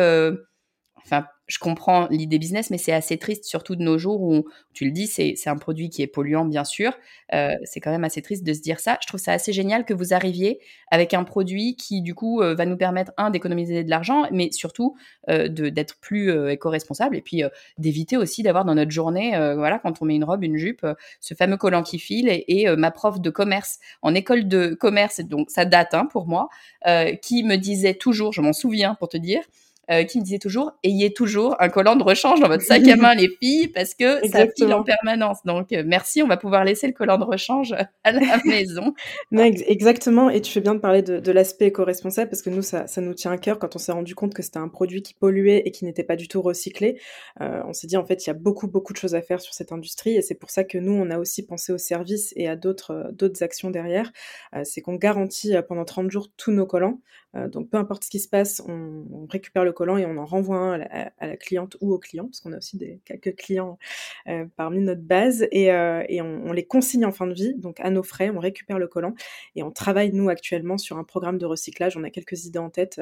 enfin, 1.03 1.25
je 1.49 1.57
comprends 1.57 2.07
l'idée 2.09 2.37
business, 2.37 2.69
mais 2.69 2.77
c'est 2.77 2.93
assez 2.93 3.17
triste, 3.17 3.43
surtout 3.43 3.75
de 3.75 3.81
nos 3.81 3.97
jours 3.97 4.21
où, 4.21 4.45
tu 4.71 4.85
le 4.85 4.91
dis, 4.91 5.07
c'est 5.07 5.35
un 5.47 5.57
produit 5.57 5.89
qui 5.89 6.03
est 6.03 6.07
polluant, 6.07 6.45
bien 6.45 6.63
sûr. 6.63 6.93
Euh, 7.33 7.55
c'est 7.63 7.79
quand 7.79 7.89
même 7.89 8.03
assez 8.03 8.21
triste 8.21 8.43
de 8.43 8.53
se 8.53 8.61
dire 8.61 8.79
ça. 8.79 8.99
Je 9.01 9.07
trouve 9.07 9.19
ça 9.19 9.33
assez 9.33 9.51
génial 9.51 9.83
que 9.83 9.95
vous 9.95 10.13
arriviez 10.13 10.59
avec 10.91 11.15
un 11.15 11.23
produit 11.23 11.75
qui, 11.75 12.01
du 12.01 12.13
coup, 12.13 12.41
euh, 12.41 12.53
va 12.53 12.67
nous 12.67 12.77
permettre, 12.77 13.11
un, 13.17 13.31
d'économiser 13.31 13.83
de 13.83 13.89
l'argent, 13.89 14.27
mais 14.31 14.51
surtout 14.51 14.95
euh, 15.29 15.47
d'être 15.49 15.97
plus 15.99 16.31
éco-responsable 16.51 17.15
et 17.17 17.21
puis 17.21 17.41
d'éviter 17.79 18.15
aussi 18.15 18.43
d'avoir 18.43 18.63
dans 18.63 18.75
notre 18.75 18.91
journée, 18.91 19.31
voilà, 19.55 19.79
quand 19.79 20.01
on 20.01 20.05
met 20.05 20.15
une 20.15 20.23
robe, 20.23 20.43
une 20.43 20.57
jupe, 20.57 20.85
ce 21.19 21.33
fameux 21.33 21.57
collant 21.57 21.81
qui 21.81 21.97
file. 21.97 22.29
Et, 22.47 22.67
ma 22.77 22.91
prof 22.91 23.19
de 23.19 23.29
commerce 23.31 23.79
en 24.03 24.13
école 24.13 24.47
de 24.47 24.75
commerce, 24.75 25.21
donc 25.21 25.49
ça 25.49 25.65
date 25.65 25.95
hein, 25.95 26.05
pour 26.05 26.27
moi, 26.27 26.49
qui 27.23 27.43
me 27.43 27.55
disait 27.55 27.95
toujours, 27.95 28.33
je 28.33 28.41
m'en 28.41 28.53
souviens 28.53 28.93
pour 28.95 29.09
te 29.09 29.17
dire, 29.17 29.41
euh, 29.91 30.03
qui 30.03 30.19
me 30.19 30.23
disait 30.23 30.37
toujours 30.37 30.73
ayez 30.83 31.13
toujours 31.13 31.55
un 31.59 31.69
collant 31.69 31.95
de 31.95 32.03
rechange 32.03 32.39
dans 32.39 32.47
votre 32.47 32.63
sac 32.63 32.87
à 32.87 32.95
main 32.95 33.15
les 33.15 33.27
filles 33.41 33.69
parce 33.69 33.95
que 33.95 34.27
ça 34.27 34.45
file 34.55 34.71
en 34.71 34.83
permanence. 34.83 35.39
Donc 35.45 35.71
euh, 35.71 35.83
merci, 35.83 36.21
on 36.21 36.27
va 36.27 36.37
pouvoir 36.37 36.63
laisser 36.63 36.85
le 36.85 36.93
collant 36.93 37.17
de 37.17 37.23
rechange 37.23 37.73
à 38.03 38.11
la 38.11 38.37
maison. 38.45 38.93
non, 39.31 39.43
exactement. 39.43 40.29
Et 40.29 40.41
tu 40.41 40.51
fais 40.51 40.61
bien 40.61 40.75
de 40.75 40.79
parler 40.79 41.01
de, 41.01 41.31
l'aspect 41.31 41.67
éco-responsable 41.67 42.29
parce 42.29 42.41
que 42.41 42.49
nous 42.51 42.61
ça, 42.61 42.85
ça 42.85 43.01
nous 43.01 43.13
tient 43.13 43.31
à 43.31 43.37
cœur 43.37 43.57
quand 43.57 43.75
on 43.75 43.79
s'est 43.79 43.91
rendu 43.91 44.13
compte 44.13 44.33
que 44.33 44.43
c'était 44.43 44.59
un 44.59 44.67
produit 44.67 45.01
qui 45.01 45.15
polluait 45.15 45.63
et 45.65 45.71
qui 45.71 45.85
n'était 45.85 46.03
pas 46.03 46.15
du 46.15 46.27
tout 46.27 46.41
recyclé. 46.41 46.99
Euh, 47.41 47.61
on 47.65 47.73
s'est 47.73 47.87
dit 47.87 47.97
en 47.97 48.05
fait 48.05 48.25
il 48.25 48.29
y 48.29 48.31
a 48.31 48.35
beaucoup 48.35 48.67
beaucoup 48.67 48.93
de 48.93 48.97
choses 48.97 49.15
à 49.15 49.21
faire 49.21 49.41
sur 49.41 49.55
cette 49.55 49.71
industrie 49.71 50.15
et 50.15 50.21
c'est 50.21 50.35
pour 50.35 50.51
ça 50.51 50.63
que 50.63 50.77
nous 50.77 50.93
on 50.93 51.09
a 51.09 51.17
aussi 51.17 51.45
pensé 51.45 51.71
au 51.71 51.79
service 51.79 52.31
et 52.35 52.47
à 52.47 52.55
d'autres 52.55 53.09
d'autres 53.13 53.41
actions 53.41 53.71
derrière. 53.71 54.11
c'est 54.63 54.81
qu'on 54.81 54.95
garantit 54.95 55.53
pendant 55.67 55.85
30 55.85 56.11
jours 56.11 56.27
tous 56.37 56.51
nos 56.51 56.65
collants. 56.65 56.99
donc 57.47 57.69
peu 57.69 57.77
importe 57.77 58.03
ce 58.03 58.09
qui 58.09 58.19
se 58.19 58.27
passe, 58.27 58.61
on, 58.67 59.05
on 59.11 59.25
récupère 59.27 59.63
le 59.63 59.71
et 59.97 60.05
on 60.05 60.17
en 60.17 60.25
renvoie 60.25 60.57
un 60.57 60.79
à 60.81 61.27
la, 61.27 61.37
cliente 61.37 61.77
ou 61.81 61.93
au 61.93 61.99
client, 61.99 62.25
parce 62.25 62.41
qu'on 62.41 62.53
a 62.53 62.57
aussi 62.57 62.79
quelques 63.05 63.35
clients 63.35 63.77
euh, 64.27 64.45
parmi 64.55 64.79
notre 64.79 65.01
base, 65.01 65.47
et, 65.51 65.71
euh, 65.71 66.03
on, 66.21 66.51
les 66.51 66.65
consigne 66.65 67.05
en 67.05 67.11
fin 67.11 67.27
de 67.27 67.33
vie, 67.33 67.55
donc 67.55 67.79
à 67.79 67.89
nos 67.89 68.03
frais, 68.03 68.29
on 68.29 68.39
récupère 68.39 68.79
le 68.79 68.87
collant, 68.87 69.15
et 69.55 69.63
on 69.63 69.71
travaille, 69.71 70.11
nous, 70.13 70.29
actuellement, 70.29 70.77
sur 70.77 70.97
un 70.97 71.03
programme 71.03 71.37
de 71.37 71.45
recyclage. 71.45 71.97
On 71.97 72.03
a 72.03 72.09
quelques 72.09 72.45
idées 72.45 72.59
en 72.59 72.69
tête. 72.69 73.01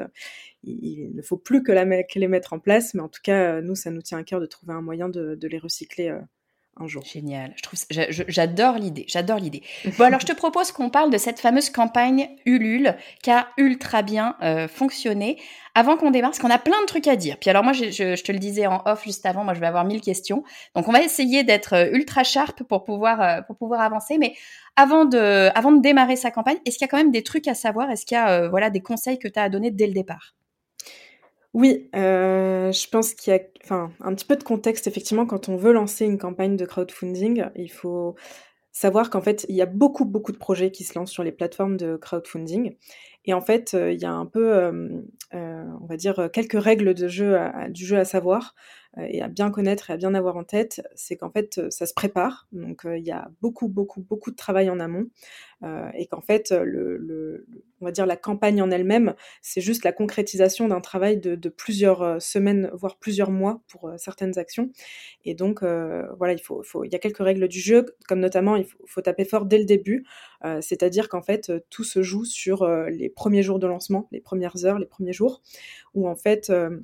Il, 0.64 1.14
ne 1.14 1.22
faut 1.22 1.36
plus 1.36 1.62
que, 1.62 1.72
les 1.72 2.28
mettre 2.28 2.52
en 2.52 2.58
place, 2.58 2.94
mais 2.94 3.00
en 3.00 3.08
tout 3.08 3.20
cas, 3.22 3.60
nous, 3.60 3.74
ça 3.74 3.90
nous 3.90 4.02
tient 4.02 4.18
à 4.18 4.24
cœur 4.24 4.40
de 4.40 4.46
trouver 4.46 4.72
un 4.72 4.82
moyen 4.82 5.08
de 5.08 5.48
les 5.48 5.58
recycler 5.58 6.18
euh, 6.84 6.88
jour. 6.88 7.02
Génial. 7.04 7.52
Je 7.56 7.62
trouve, 7.62 7.78
j'adore 8.28 8.78
l'idée. 8.78 9.04
J'adore 9.08 9.38
l'idée. 9.38 9.62
Bon, 9.98 10.04
alors 10.04 10.20
je 10.20 10.26
te 10.26 10.32
propose 10.32 10.72
qu'on 10.72 10.90
parle 10.90 11.10
de 11.10 11.18
cette 11.18 11.40
fameuse 11.40 11.70
campagne 11.70 12.28
Ulule 12.46 12.96
qui 13.22 13.30
a 13.30 13.48
ultra 13.56 14.02
bien 14.02 14.36
euh, 14.42 14.68
fonctionné. 14.68 15.38
Avant 15.74 15.96
qu'on 15.96 16.10
démarre, 16.10 16.30
parce 16.30 16.40
qu'on 16.40 16.50
a 16.50 16.58
plein 16.58 16.80
de 16.80 16.86
trucs 16.86 17.06
à 17.06 17.14
dire. 17.14 17.36
Puis 17.38 17.50
alors 17.50 17.62
moi, 17.62 17.72
je, 17.72 17.90
je, 17.90 18.22
te 18.22 18.32
le 18.32 18.38
disais 18.38 18.66
en 18.66 18.82
off 18.84 19.04
juste 19.04 19.24
avant, 19.26 19.44
moi 19.44 19.54
je 19.54 19.60
vais 19.60 19.66
avoir 19.66 19.84
mille 19.84 20.00
questions. 20.00 20.42
Donc 20.74 20.88
on 20.88 20.92
va 20.92 21.02
essayer 21.02 21.44
d'être 21.44 21.74
euh, 21.74 21.90
ultra 21.92 22.24
sharp 22.24 22.64
pour 22.64 22.84
pouvoir 22.84 23.20
euh, 23.20 23.42
pour 23.42 23.56
pouvoir 23.56 23.80
avancer. 23.80 24.18
Mais 24.18 24.34
avant 24.74 25.04
de 25.04 25.50
avant 25.54 25.70
de 25.70 25.80
démarrer 25.80 26.16
sa 26.16 26.30
campagne, 26.30 26.58
est-ce 26.66 26.78
qu'il 26.78 26.84
y 26.84 26.88
a 26.88 26.90
quand 26.90 26.96
même 26.96 27.12
des 27.12 27.22
trucs 27.22 27.46
à 27.46 27.54
savoir? 27.54 27.90
Est-ce 27.90 28.06
qu'il 28.06 28.16
y 28.16 28.18
a 28.18 28.48
voilà 28.48 28.70
des 28.70 28.80
conseils 28.80 29.18
que 29.18 29.28
tu 29.28 29.38
as 29.38 29.44
à 29.44 29.48
donner 29.48 29.70
dès 29.70 29.86
le 29.86 29.92
départ? 29.92 30.34
Oui, 31.54 31.88
euh, 31.96 32.70
je 32.72 32.88
pense 32.88 33.14
qu'il 33.14 33.32
y 33.32 33.36
a 33.36 33.40
un 34.00 34.14
petit 34.14 34.26
peu 34.26 34.36
de 34.36 34.44
contexte 34.44 34.86
effectivement 34.86 35.26
quand 35.26 35.48
on 35.48 35.56
veut 35.56 35.72
lancer 35.72 36.04
une 36.04 36.18
campagne 36.18 36.56
de 36.56 36.64
crowdfunding, 36.66 37.46
il 37.56 37.70
faut 37.70 38.16
savoir 38.70 39.10
qu'en 39.10 39.22
fait, 39.22 39.46
il 39.48 39.56
y 39.56 39.62
a 39.62 39.66
beaucoup, 39.66 40.04
beaucoup 40.04 40.32
de 40.32 40.36
projets 40.36 40.70
qui 40.70 40.84
se 40.84 40.96
lancent 40.98 41.10
sur 41.10 41.24
les 41.24 41.32
plateformes 41.32 41.76
de 41.76 41.96
crowdfunding 41.96 42.76
et 43.24 43.34
en 43.34 43.40
fait, 43.40 43.74
euh, 43.74 43.92
il 43.92 44.00
y 44.00 44.04
a 44.04 44.12
un 44.12 44.26
peu, 44.26 44.54
euh, 44.54 45.02
on 45.32 45.86
va 45.86 45.96
dire, 45.96 46.30
quelques 46.32 46.62
règles 46.62 46.94
de 46.94 47.08
jeu 47.08 47.38
du 47.70 47.84
jeu 47.84 47.98
à 47.98 48.04
savoir. 48.04 48.54
Euh, 48.98 49.06
et 49.08 49.22
à 49.22 49.28
bien 49.28 49.50
connaître 49.50 49.90
et 49.90 49.92
à 49.92 49.96
bien 49.96 50.14
avoir 50.14 50.36
en 50.36 50.44
tête, 50.44 50.82
c'est 50.94 51.16
qu'en 51.16 51.30
fait, 51.30 51.58
euh, 51.58 51.70
ça 51.70 51.86
se 51.86 51.94
prépare. 51.94 52.46
Donc, 52.52 52.84
euh, 52.84 52.98
il 52.98 53.04
y 53.04 53.10
a 53.10 53.30
beaucoup, 53.40 53.68
beaucoup, 53.68 54.00
beaucoup 54.00 54.30
de 54.30 54.36
travail 54.36 54.70
en 54.70 54.80
amont. 54.80 55.06
et 55.94 56.06
qu'en 56.06 56.20
fait, 56.20 56.52
on 56.52 57.84
va 57.84 57.90
dire 57.90 58.06
la 58.06 58.16
campagne 58.16 58.62
en 58.62 58.70
elle-même, 58.70 59.14
c'est 59.42 59.60
juste 59.60 59.82
la 59.82 59.90
concrétisation 59.90 60.68
d'un 60.68 60.80
travail 60.80 61.18
de, 61.18 61.48
plusieurs 61.48 62.22
semaines, 62.22 62.70
voire 62.74 62.96
plusieurs 62.96 63.32
mois 63.32 63.60
pour 63.66 63.92
certaines 63.96 64.38
actions. 64.38 64.70
Et 65.24 65.34
donc, 65.34 65.62
voilà, 65.62 66.34
il, 66.34 66.92
y 66.92 66.94
a 66.94 66.98
quelques 67.00 67.18
règles 67.18 67.48
du 67.48 67.58
jeu, 67.58 67.86
comme 68.06 68.20
notamment, 68.20 68.54
il 68.54 68.66
faut, 68.86 69.00
taper 69.00 69.24
fort 69.24 69.46
dès 69.46 69.58
le 69.58 69.64
début. 69.64 70.06
C'est-à-dire 70.60 71.08
qu'en 71.08 71.22
fait, 71.22 71.50
tout 71.70 71.84
se 71.84 72.02
joue 72.02 72.24
sur 72.24 72.64
les 72.88 73.08
premiers 73.08 73.42
jours 73.42 73.58
de 73.58 73.66
lancement, 73.66 74.08
les 74.12 74.20
premières 74.20 74.64
heures, 74.64 74.78
les 74.78 74.86
premiers 74.86 75.12
jours, 75.12 75.42
où 75.94 76.08
en 76.08 76.14
fait 76.14 76.50
euh, 76.50 76.78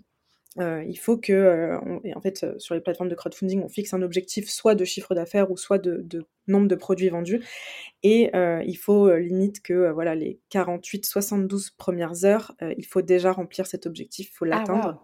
il 0.56 0.96
faut 0.96 1.16
que, 1.16 1.32
euh, 1.32 1.78
en 2.14 2.20
fait, 2.20 2.44
euh, 2.44 2.58
sur 2.58 2.74
les 2.74 2.80
plateformes 2.80 3.08
de 3.08 3.14
crowdfunding, 3.14 3.62
on 3.62 3.68
fixe 3.68 3.92
un 3.92 4.02
objectif 4.02 4.48
soit 4.48 4.74
de 4.74 4.84
chiffre 4.84 5.14
d'affaires 5.14 5.50
ou 5.50 5.56
soit 5.56 5.78
de, 5.78 6.26
nombre 6.46 6.68
de 6.68 6.74
produits 6.74 7.08
vendus. 7.08 7.42
Et 8.02 8.30
il 8.34 8.76
faut 8.76 9.10
limite 9.16 9.62
que, 9.62 9.90
voilà, 9.90 10.14
les 10.14 10.38
48-72 10.52 11.70
premières 11.76 12.24
heures, 12.24 12.54
il 12.60 12.84
faut 12.84 13.00
déjà 13.00 13.32
remplir 13.32 13.66
cet 13.66 13.86
objectif, 13.86 14.28
il 14.30 14.34
faut 14.34 14.44
ah, 14.44 14.48
l'atteindre. 14.48 15.02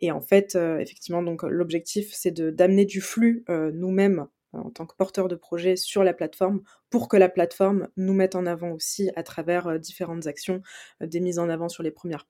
Et 0.00 0.12
en 0.12 0.20
fait, 0.20 0.54
effectivement, 0.54 1.22
donc 1.22 1.42
l'objectif, 1.42 2.10
c'est 2.12 2.40
d'amener 2.40 2.84
du 2.84 3.00
flux 3.00 3.44
nous-mêmes 3.48 4.28
en 4.52 4.70
tant 4.70 4.86
que 4.86 4.94
porteur 4.94 5.28
de 5.28 5.34
projet 5.34 5.76
sur 5.76 6.04
la 6.04 6.14
plateforme 6.14 6.62
pour 6.96 7.08
que 7.08 7.18
la 7.18 7.28
plateforme 7.28 7.88
nous 7.98 8.14
mette 8.14 8.36
en 8.36 8.46
avant 8.46 8.70
aussi 8.70 9.10
à 9.16 9.22
travers 9.22 9.66
euh, 9.66 9.76
différentes 9.76 10.26
actions, 10.26 10.62
euh, 11.02 11.06
des 11.06 11.20
mises 11.20 11.38
en 11.38 11.50
avant 11.50 11.68
sur 11.68 11.82
les 11.82 11.90
premières, 11.90 12.24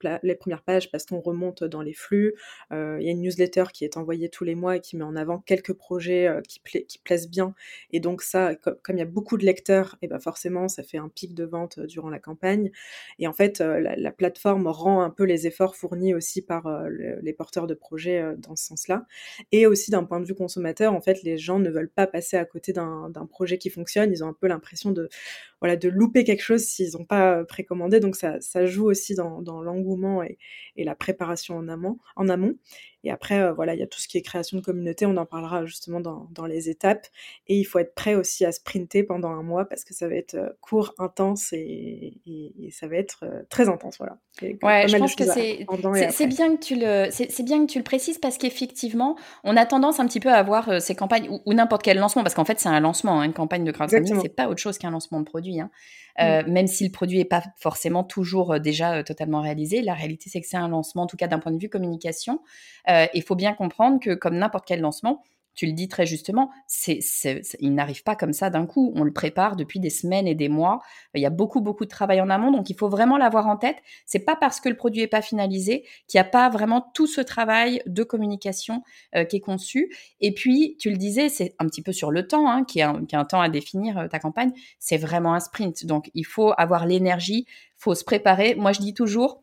pages 0.64 0.90
parce 0.90 1.06
qu'on 1.06 1.20
remonte 1.20 1.62
dans 1.62 1.82
les 1.82 1.92
flux. 1.92 2.34
Euh, 2.72 2.96
il 2.98 3.06
y 3.06 3.08
a 3.08 3.12
une 3.12 3.20
newsletter 3.20 3.66
qui 3.72 3.84
est 3.84 3.96
envoyée 3.96 4.28
tous 4.28 4.42
les 4.42 4.56
mois 4.56 4.74
et 4.74 4.80
qui 4.80 4.96
met 4.96 5.04
en 5.04 5.14
avant 5.14 5.38
quelques 5.38 5.72
projets 5.72 6.28
qui, 6.48 6.60
qui, 6.84 6.98
plaisent 6.98 7.30
bien. 7.30 7.54
Et 7.92 8.00
donc 8.00 8.22
ça, 8.22 8.56
comme 8.56 8.96
il 8.96 8.98
y 8.98 9.02
a 9.02 9.04
beaucoup 9.04 9.36
de 9.36 9.44
lecteurs, 9.44 9.94
et 10.02 10.06
eh 10.06 10.08
ben 10.08 10.18
forcément, 10.18 10.66
ça 10.66 10.82
fait 10.82 10.98
un 10.98 11.08
pic 11.08 11.32
de 11.32 11.44
vente 11.44 11.78
durant 11.78 12.10
la 12.10 12.18
campagne. 12.18 12.72
Et 13.20 13.28
en 13.28 13.32
fait, 13.32 13.60
la, 13.60 14.10
plateforme 14.10 14.66
rend 14.66 15.02
un 15.02 15.10
peu 15.10 15.22
les 15.22 15.46
efforts 15.46 15.76
fournis 15.76 16.12
aussi 16.12 16.42
par 16.42 16.88
les 16.88 17.32
porteurs 17.32 17.68
de 17.68 17.74
projets 17.74 18.34
dans 18.38 18.56
ce 18.56 18.64
sens-là. 18.64 19.06
Et 19.52 19.68
aussi 19.68 19.92
d'un 19.92 20.02
point 20.02 20.18
de 20.18 20.24
vue 20.24 20.34
consommateur, 20.34 20.92
en 20.92 21.00
fait, 21.00 21.22
les 21.22 21.38
gens 21.38 21.60
ne 21.60 21.70
veulent 21.70 21.90
pas 21.90 22.08
passer 22.08 22.36
à 22.36 22.44
côté 22.44 22.72
d'un 22.72 23.26
projet 23.28 23.58
qui 23.58 23.70
fonctionne. 23.70 24.10
Ils 24.10 24.24
ont 24.24 24.28
un 24.28 24.32
peu 24.32 24.48
l'impression 24.56 24.90
de, 24.90 25.08
voilà, 25.60 25.76
de 25.76 25.88
louper 25.88 26.24
quelque 26.24 26.42
chose 26.42 26.62
s'ils 26.62 26.92
n'ont 26.96 27.04
pas 27.04 27.44
précommandé. 27.44 28.00
Donc 28.00 28.16
ça, 28.16 28.40
ça 28.40 28.66
joue 28.66 28.86
aussi 28.86 29.14
dans, 29.14 29.42
dans 29.42 29.62
l'engouement 29.62 30.22
et, 30.22 30.38
et, 30.76 30.84
la 30.84 30.94
préparation 30.94 31.56
en 31.56 31.68
amont. 31.68 31.98
En 32.16 32.28
amont. 32.28 32.54
Et 33.06 33.10
après, 33.12 33.40
euh, 33.40 33.52
voilà, 33.52 33.74
il 33.74 33.78
y 33.78 33.84
a 33.84 33.86
tout 33.86 34.00
ce 34.00 34.08
qui 34.08 34.18
est 34.18 34.22
création 34.22 34.58
de 34.58 34.64
communauté. 34.64 35.06
On 35.06 35.16
en 35.16 35.26
parlera 35.26 35.64
justement 35.64 36.00
dans, 36.00 36.26
dans, 36.32 36.44
les 36.44 36.68
étapes. 36.68 37.06
Et 37.46 37.56
il 37.56 37.62
faut 37.62 37.78
être 37.78 37.94
prêt 37.94 38.16
aussi 38.16 38.44
à 38.44 38.50
sprinter 38.50 39.04
pendant 39.04 39.30
un 39.30 39.44
mois 39.44 39.64
parce 39.64 39.84
que 39.84 39.94
ça 39.94 40.08
va 40.08 40.16
être 40.16 40.34
euh, 40.34 40.48
court, 40.60 40.92
intense 40.98 41.52
et, 41.52 42.20
et, 42.26 42.70
ça 42.72 42.88
va 42.88 42.96
être 42.96 43.20
euh, 43.22 43.42
très 43.48 43.68
intense. 43.68 43.98
Voilà. 43.98 44.18
Ouais, 44.60 44.88
je 44.88 44.96
pense 44.96 45.14
que 45.14 45.24
c'est 45.24 46.26
bien 46.26 46.56
que 46.56 46.60
tu 46.60 46.74
le 46.74 47.06
c'est 47.10 47.42
bien 47.44 47.64
que 47.64 47.70
tu 47.70 47.78
le 47.78 47.84
précises 47.84 48.18
parce 48.18 48.38
qu'effectivement, 48.38 49.16
on 49.44 49.56
a 49.56 49.64
tendance 49.66 50.00
un 50.00 50.06
petit 50.06 50.20
peu 50.20 50.28
à 50.28 50.36
avoir 50.36 50.82
ces 50.82 50.96
campagnes 50.96 51.28
ou, 51.46 51.54
n'importe 51.54 51.82
quel 51.82 51.98
lancement 51.98 52.22
parce 52.22 52.34
qu'en 52.34 52.44
fait 52.44 52.58
c'est 52.58 52.68
un 52.68 52.80
lancement, 52.80 53.20
hein, 53.20 53.24
une 53.24 53.32
campagne 53.32 53.64
de 53.64 53.72
crowdfunding, 53.72 54.20
c'est 54.20 54.34
pas 54.34 54.48
autre 54.48 54.60
chose 54.60 54.78
qu'un 54.78 54.90
lancement 54.90 55.20
de 55.20 55.24
produit. 55.24 55.45
Hein. 55.60 55.70
Euh, 56.20 56.42
mm. 56.42 56.50
Même 56.50 56.66
si 56.66 56.84
le 56.84 56.90
produit 56.90 57.18
n'est 57.18 57.24
pas 57.24 57.42
forcément 57.56 58.04
toujours 58.04 58.54
euh, 58.54 58.58
déjà 58.58 58.94
euh, 58.94 59.02
totalement 59.02 59.40
réalisé, 59.40 59.82
la 59.82 59.94
réalité 59.94 60.30
c'est 60.30 60.40
que 60.40 60.46
c'est 60.46 60.56
un 60.56 60.68
lancement, 60.68 61.02
en 61.02 61.06
tout 61.06 61.16
cas 61.16 61.28
d'un 61.28 61.38
point 61.38 61.52
de 61.52 61.58
vue 61.58 61.68
communication. 61.68 62.40
Il 62.88 63.22
faut 63.22 63.34
bien 63.34 63.52
comprendre 63.52 64.00
que 64.00 64.14
comme 64.14 64.36
n'importe 64.36 64.64
quel 64.66 64.80
lancement, 64.80 65.22
tu 65.56 65.66
le 65.66 65.72
dis 65.72 65.88
très 65.88 66.06
justement, 66.06 66.50
c'est, 66.66 67.00
il 67.60 67.74
n'arrive 67.74 68.02
pas 68.02 68.14
comme 68.14 68.34
ça 68.34 68.50
d'un 68.50 68.66
coup. 68.66 68.92
On 68.94 69.02
le 69.02 69.12
prépare 69.12 69.56
depuis 69.56 69.80
des 69.80 69.90
semaines 69.90 70.28
et 70.28 70.34
des 70.34 70.50
mois. 70.50 70.80
Il 71.14 71.22
y 71.22 71.26
a 71.26 71.30
beaucoup, 71.30 71.62
beaucoup 71.62 71.84
de 71.84 71.90
travail 71.90 72.20
en 72.20 72.28
amont, 72.28 72.52
donc 72.52 72.68
il 72.70 72.76
faut 72.76 72.90
vraiment 72.90 73.16
l'avoir 73.16 73.46
en 73.48 73.56
tête. 73.56 73.78
C'est 74.04 74.20
pas 74.20 74.36
parce 74.36 74.60
que 74.60 74.68
le 74.68 74.76
produit 74.76 75.00
n'est 75.00 75.08
pas 75.08 75.22
finalisé 75.22 75.84
qu'il 76.06 76.18
n'y 76.18 76.26
a 76.26 76.30
pas 76.30 76.50
vraiment 76.50 76.90
tout 76.94 77.06
ce 77.06 77.22
travail 77.22 77.82
de 77.86 78.02
communication 78.02 78.82
euh, 79.14 79.24
qui 79.24 79.36
est 79.36 79.40
conçu. 79.40 79.90
Et 80.20 80.34
puis, 80.34 80.76
tu 80.78 80.90
le 80.90 80.98
disais, 80.98 81.30
c'est 81.30 81.54
un 81.58 81.66
petit 81.66 81.82
peu 81.82 81.92
sur 81.92 82.10
le 82.10 82.28
temps, 82.28 82.50
hein, 82.50 82.64
qui, 82.64 82.80
est 82.80 82.82
un 82.82 83.24
temps 83.24 83.40
à 83.40 83.48
définir 83.48 83.98
euh, 83.98 84.08
ta 84.08 84.18
campagne. 84.18 84.52
C'est 84.78 84.98
vraiment 84.98 85.32
un 85.32 85.40
sprint. 85.40 85.86
Donc, 85.86 86.10
il 86.14 86.26
faut 86.26 86.52
avoir 86.58 86.84
l'énergie, 86.84 87.46
faut 87.76 87.94
se 87.94 88.04
préparer. 88.04 88.54
Moi, 88.56 88.72
je 88.72 88.80
dis 88.80 88.92
toujours, 88.92 89.42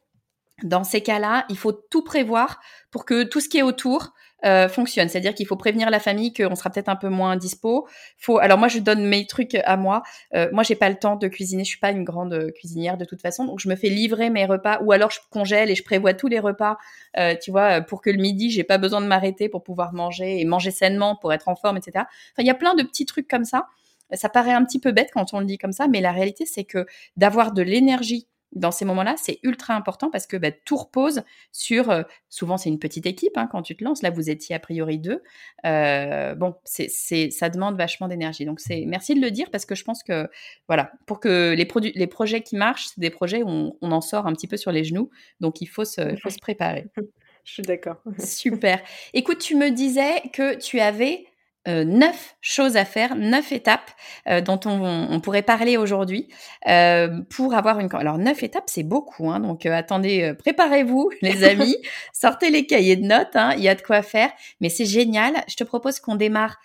dans 0.62 0.84
ces 0.84 1.01
cas-là, 1.01 1.46
il 1.50 1.58
faut 1.58 1.72
tout 1.72 2.03
prévoir 2.03 2.62
pour 2.91 3.05
que 3.05 3.24
tout 3.24 3.39
ce 3.39 3.50
qui 3.50 3.58
est 3.58 3.63
autour 3.63 4.13
euh, 4.46 4.68
fonctionne. 4.68 5.10
C'est-à-dire 5.10 5.34
qu'il 5.34 5.48
faut 5.48 5.56
prévenir 5.56 5.90
la 5.90 6.00
famille 6.00 6.34
qu'on 6.34 6.56
sera 6.56 6.70
peut-être 6.70 6.90
un 6.90 6.96
peu 6.96 7.10
moins 7.10 7.38
dispo. 7.38 7.88
Faut. 8.18 8.40
Alors 8.40 8.58
moi, 8.58 8.68
je 8.68 8.80
donne 8.80 9.06
mes 9.06 9.26
trucs 9.26 9.56
à 9.56 9.78
moi. 9.78 10.04
Euh, 10.36 10.50
moi, 10.52 10.64
j'ai 10.64 10.76
pas 10.76 10.90
le 10.90 10.96
temps 10.96 11.16
de 11.16 11.28
cuisiner. 11.28 11.64
Je 11.64 11.70
suis 11.70 11.80
pas 11.80 11.92
une 11.92 12.04
grande 12.04 12.34
euh, 12.34 12.52
cuisinière 12.52 12.98
de 12.98 13.06
toute 13.06 13.22
façon, 13.22 13.46
donc 13.46 13.60
je 13.60 13.70
me 13.70 13.76
fais 13.76 13.90
livrer 13.90 14.30
mes 14.30 14.46
repas 14.46 14.80
ou 14.84 14.92
alors 14.92 15.12
je 15.12 15.20
congèle 15.30 15.70
et 15.70 15.76
je 15.76 15.84
prévois 15.84 16.14
tous 16.14 16.28
les 16.28 16.40
repas. 16.40 16.78
Euh, 17.18 17.36
tu 17.42 17.52
vois, 17.52 17.82
pour 17.82 18.02
que 18.02 18.10
le 18.10 18.18
midi, 18.18 18.50
j'ai 18.50 18.64
pas 18.64 18.78
besoin 18.78 19.02
de 19.02 19.08
m'arrêter 19.08 19.50
pour 19.50 19.64
pouvoir 19.64 19.94
manger 19.94 20.40
et 20.40 20.46
manger 20.46 20.72
sainement 20.72 21.16
pour 21.16 21.34
être 21.34 21.48
en 21.48 21.56
forme, 21.56 21.78
etc. 21.78 21.92
Enfin, 21.96 22.40
il 22.40 22.48
y 22.48 22.52
a 22.52 22.56
plein 22.56 22.76
de 22.76 22.84
petits 22.84 23.06
trucs 23.06 23.28
comme 23.28 23.46
ça. 23.46 23.68
Ça 24.14 24.30
paraît 24.30 24.52
un 24.52 24.64
petit 24.64 24.80
peu 24.80 24.92
bête 24.92 25.10
quand 25.14 25.34
on 25.34 25.40
le 25.40 25.46
dit 25.46 25.58
comme 25.58 25.72
ça, 25.72 25.88
mais 25.88 26.02
la 26.02 26.12
réalité, 26.12 26.46
c'est 26.46 26.66
que 26.66 26.86
d'avoir 27.18 27.52
de 27.52 27.62
l'énergie 27.62 28.28
dans 28.56 28.72
ces 28.72 28.86
moments-là, 28.86 29.16
c'est 29.18 29.40
ultra 29.44 29.76
important 29.76 30.10
parce 30.10 30.28
que 30.28 30.38
bah, 30.38 30.52
tout 30.52 30.76
repose 30.76 31.24
sur. 31.52 31.90
Euh, 31.90 32.04
souvent, 32.30 32.58
c'est 32.58 32.70
une 32.70 32.80
petite 32.80 33.06
équipe 33.06 33.38
hein, 33.38 33.48
quand 33.52 33.62
tu 33.62 33.76
te 33.76 33.84
lances. 33.84 34.02
Là, 34.02 34.10
vous 34.10 34.30
étiez 34.30 34.56
a 34.56 34.60
priori 34.60 35.00
deux. 35.00 35.22
Euh, 35.66 36.36
bon, 36.36 36.56
c'est, 36.64 36.90
ça 37.32 37.50
demande 37.50 37.78
vachement 37.78 38.08
d'énergie. 38.08 38.46
Donc, 38.46 38.60
c'est 38.60 38.86
merci 38.88 39.16
de 39.16 39.22
le 39.22 39.32
dire 39.32 39.50
parce 39.52 39.66
que 39.66 39.76
je 39.76 39.84
pense 39.84 40.04
que 40.04 40.30
voilà, 40.68 40.92
pour 41.06 41.20
que 41.20 41.54
les 41.54 41.66
produits, 41.66 41.92
les 41.96 42.08
projets 42.08 42.42
qui 42.42 42.56
marchent, 42.56 42.88
c'est 42.88 43.02
des 43.02 43.10
projets 43.10 43.44
où 43.44 43.50
on, 43.50 43.78
on, 43.82 43.92
en 43.92 44.02
sort 44.02 44.28
un 44.28 44.34
petit 44.34 44.48
peu 44.48 44.58
sur 44.58 44.72
les 44.72 44.84
genoux. 44.84 45.10
Donc, 45.40 45.62
il 45.62 45.68
faut 45.68 45.86
se, 45.86 46.16
faut 46.22 46.30
se 46.30 46.40
préparer. 46.40 46.88
Je 47.44 47.54
suis 47.54 47.64
d'accord. 47.64 47.98
Super. 48.20 48.82
Écoute, 49.14 49.40
tu 49.40 49.56
me 49.56 49.70
disais 49.70 50.22
que 50.32 50.56
tu 50.56 50.80
avais 50.80 51.26
euh, 51.65 51.86
neuf 51.86 52.36
choses 52.41 52.75
à 52.75 52.84
faire, 52.84 53.15
neuf 53.15 53.53
étapes 53.53 53.89
euh, 54.27 54.41
dont 54.41 54.60
on, 54.65 55.22
pourrait 55.22 55.43
parler 55.43 55.77
aujourd'hui 55.77 56.27
euh, 56.67 57.22
pour 57.29 57.53
avoir 57.53 57.79
une. 57.79 57.88
Alors 57.93 58.17
neuf 58.17 58.43
étapes, 58.43 58.65
c'est 58.67 58.84
beaucoup, 58.84 59.32
hein, 59.32 59.39
donc 59.39 59.65
attendez, 59.65 60.34
préparez-vous, 60.38 61.10
les 61.22 61.46
amis, 61.46 61.77
sortez 62.13 62.50
les 62.50 62.65
cahiers 62.65 62.98
de 62.98 63.05
notes, 63.05 63.36
hein, 63.36 63.53
il 63.55 63.63
y 63.63 63.70
a 63.70 63.75
de 63.75 63.82
quoi 63.82 64.01
faire, 64.01 64.29
mais 64.60 64.67
c'est 64.67 64.86
génial. 64.86 65.36
Je 65.48 65.55
te 65.55 65.63
propose 65.63 66.01
qu'on 66.01 66.15
démarre 66.15 66.58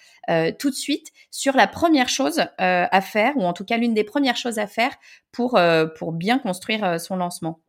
tout 0.58 0.68
de 0.68 0.74
suite 0.74 1.06
sur 1.30 1.56
la 1.56 1.66
première 1.66 2.10
chose 2.10 2.42
à 2.58 3.00
faire, 3.00 3.34
ou 3.36 3.44
en 3.44 3.54
tout 3.54 3.64
cas 3.64 3.78
l'une 3.78 3.94
des 3.94 4.04
premières 4.04 4.36
choses 4.36 4.58
à 4.58 4.66
faire 4.66 4.90
pour 5.32 5.58
pour 5.96 6.12
bien 6.12 6.38
construire 6.38 7.00
son 7.00 7.16
lancement. 7.16 7.60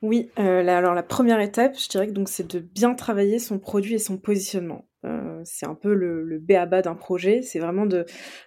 Oui, 0.00 0.30
alors 0.36 0.94
la 0.94 1.02
première 1.02 1.40
étape, 1.40 1.76
je 1.76 1.88
dirais 1.88 2.06
que 2.06 2.12
donc 2.12 2.28
c'est 2.28 2.54
de 2.54 2.60
bien 2.60 2.94
travailler 2.94 3.40
son 3.40 3.58
produit 3.58 3.94
et 3.94 3.98
son 3.98 4.16
positionnement. 4.16 4.84
Euh, 5.04 5.40
c'est 5.44 5.66
un 5.66 5.74
peu 5.74 5.94
le, 5.94 6.22
le 6.24 6.38
B 6.38 6.52
à 6.52 6.66
bas 6.66 6.82
d'un 6.82 6.94
projet. 6.94 7.42
C'est 7.42 7.58
vraiment 7.58 7.86
de. 7.86 8.04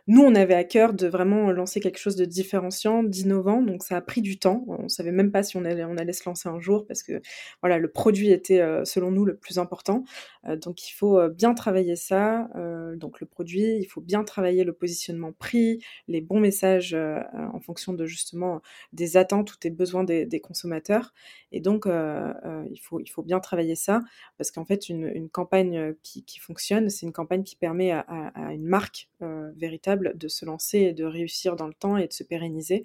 Nous, 0.07 0.21
on 0.21 0.35
avait 0.35 0.53
à 0.53 0.63
cœur 0.63 0.93
de 0.93 1.07
vraiment 1.07 1.51
lancer 1.51 1.79
quelque 1.79 1.97
chose 1.97 2.15
de 2.15 2.25
différenciant, 2.25 3.03
d'innovant. 3.03 3.61
Donc, 3.61 3.83
ça 3.83 3.97
a 3.97 4.01
pris 4.01 4.21
du 4.21 4.37
temps. 4.37 4.63
On 4.67 4.87
savait 4.87 5.11
même 5.11 5.31
pas 5.31 5.43
si 5.43 5.57
on 5.57 5.65
allait, 5.65 5.83
on 5.83 5.97
allait 5.97 6.13
se 6.13 6.27
lancer 6.27 6.49
un 6.49 6.59
jour 6.59 6.85
parce 6.87 7.03
que 7.03 7.21
voilà, 7.61 7.77
le 7.79 7.89
produit 7.89 8.31
était, 8.31 8.61
euh, 8.61 8.85
selon 8.85 9.11
nous, 9.11 9.25
le 9.25 9.35
plus 9.35 9.57
important. 9.59 10.03
Euh, 10.47 10.55
donc, 10.55 10.89
il 10.89 10.93
faut 10.93 11.29
bien 11.29 11.53
travailler 11.53 11.95
ça. 11.95 12.49
donc, 12.95 13.19
le 13.19 13.25
produit, 13.25 13.77
il 13.77 13.85
faut 13.85 14.01
bien 14.01 14.23
travailler 14.23 14.63
le 14.63 14.73
positionnement 14.73 15.31
prix, 15.31 15.83
les 16.07 16.21
bons 16.21 16.39
messages 16.39 16.93
en 16.93 17.59
fonction 17.59 17.93
de 17.93 18.05
justement 18.05 18.61
des 18.93 19.17
attentes 19.17 19.53
ou 19.53 19.55
des 19.61 19.69
besoins 19.69 20.03
des, 20.03 20.39
consommateurs. 20.41 21.13
Et 21.51 21.59
donc, 21.59 21.85
il, 21.87 22.79
faut, 22.81 22.99
il 22.99 23.09
faut 23.09 23.23
bien 23.23 23.39
travailler 23.39 23.75
ça 23.75 24.01
parce 24.37 24.51
qu'en 24.51 24.65
fait, 24.65 24.89
une, 24.89 25.29
campagne 25.29 25.95
qui, 26.03 26.39
fonctionne. 26.39 26.89
C'est 26.89 27.05
une 27.05 27.13
campagne 27.13 27.43
qui 27.43 27.55
permet 27.55 27.91
à, 27.91 28.31
une 28.51 28.65
marque 28.65 29.09
euh, 29.21 29.51
véritable 29.55 30.17
de 30.17 30.27
se 30.27 30.45
lancer 30.45 30.79
et 30.79 30.93
de 30.93 31.05
réussir 31.05 31.55
dans 31.55 31.67
le 31.67 31.73
temps 31.73 31.97
et 31.97 32.07
de 32.07 32.13
se 32.13 32.23
pérenniser. 32.23 32.83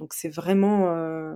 Donc 0.00 0.14
c'est 0.14 0.28
vraiment 0.28 0.94
euh, 0.94 1.34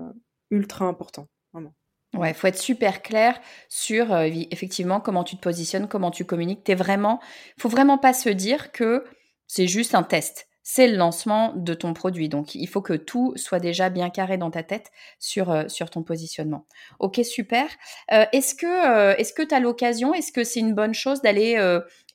ultra 0.51 0.87
important, 0.87 1.29
vraiment. 1.53 1.75
Ouais, 2.15 2.35
faut 2.35 2.47
être 2.47 2.59
super 2.59 3.03
clair 3.03 3.41
sur 3.69 4.13
euh, 4.13 4.29
effectivement 4.51 5.01
comment 5.01 5.25
tu 5.25 5.37
te 5.37 5.41
positionnes, 5.41 5.89
comment 5.89 6.11
tu 6.11 6.25
communiques. 6.27 6.63
T'es 6.65 6.75
vraiment, 6.75 7.21
faut 7.59 7.71
vraiment 7.71 7.97
pas 7.99 8.13
se 8.13 8.29
dire 8.29 8.71
que 8.73 9.05
c'est 9.47 9.67
juste 9.67 9.95
un 9.95 10.03
test 10.03 10.47
c'est 10.63 10.87
le 10.87 10.97
lancement 10.97 11.53
de 11.57 11.75
ton 11.75 11.93
produit. 11.93 12.29
Donc, 12.29 12.55
il 12.55 12.67
faut 12.69 12.83
que 12.83 12.93
tout 12.95 13.33
soit 13.37 13.59
déjà 13.59 13.91
bien 13.91 14.11
carré 14.11 14.39
dans 14.39 14.51
ta 14.51 14.63
tête 14.63 14.91
sur, 15.19 15.51
euh, 15.51 15.65
sur 15.69 15.91
ton 15.91 16.03
positionnement. 16.03 16.67
Ok, 17.01 17.21
super. 17.25 17.67
Euh, 18.13 18.25
est-ce 18.33 18.55
que 18.55 18.67
euh, 18.67 19.15
est-ce 19.17 19.33
que 19.33 19.43
tu 19.43 19.55
as 19.55 19.61
l'occasion, 19.61 20.15
est-ce 20.15 20.33
que 20.33 20.45
c'est 20.45 20.61
une 20.61 20.75
bonne 20.75 20.95
chose 20.95 21.21
d'aller 21.23 21.59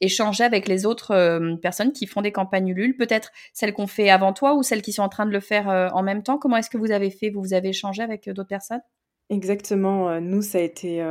échanger 0.01 0.43
avec 0.43 0.67
les 0.67 0.85
autres 0.85 1.57
personnes 1.61 1.91
qui 1.91 2.07
font 2.07 2.21
des 2.21 2.31
campagnes 2.31 2.69
Ulule, 2.69 2.95
peut-être 2.95 3.31
celles 3.53 3.73
qu'on 3.73 3.87
fait 3.87 4.09
avant 4.09 4.33
toi 4.33 4.55
ou 4.55 4.63
celles 4.63 4.81
qui 4.81 4.93
sont 4.93 5.03
en 5.03 5.09
train 5.09 5.25
de 5.25 5.31
le 5.31 5.39
faire 5.39 5.67
en 5.67 6.03
même 6.03 6.23
temps? 6.23 6.37
Comment 6.37 6.57
est-ce 6.57 6.69
que 6.69 6.77
vous 6.77 6.91
avez 6.91 7.09
fait? 7.11 7.29
Vous, 7.29 7.41
vous 7.41 7.53
avez 7.53 7.69
échangé 7.69 8.01
avec 8.01 8.29
d'autres 8.29 8.47
personnes? 8.47 8.81
Exactement. 9.29 10.21
Nous, 10.21 10.41
ça 10.41 10.59
a 10.59 10.61
été 10.61 11.01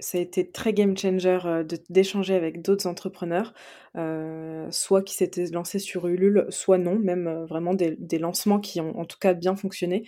ça 0.00 0.18
a 0.18 0.20
été 0.20 0.50
très 0.50 0.72
game 0.72 0.96
changer 0.96 1.38
d'échanger 1.88 2.34
avec 2.34 2.62
d'autres 2.62 2.86
entrepreneurs, 2.86 3.54
soit 4.70 5.02
qui 5.02 5.14
s'étaient 5.14 5.46
lancés 5.52 5.78
sur 5.78 6.06
Ulule, 6.08 6.46
soit 6.48 6.78
non, 6.78 6.98
même 6.98 7.44
vraiment 7.48 7.74
des, 7.74 7.96
des, 7.98 8.18
lancements 8.18 8.60
qui 8.60 8.80
ont 8.80 8.98
en 8.98 9.04
tout 9.04 9.18
cas 9.20 9.34
bien 9.34 9.56
fonctionné. 9.56 10.04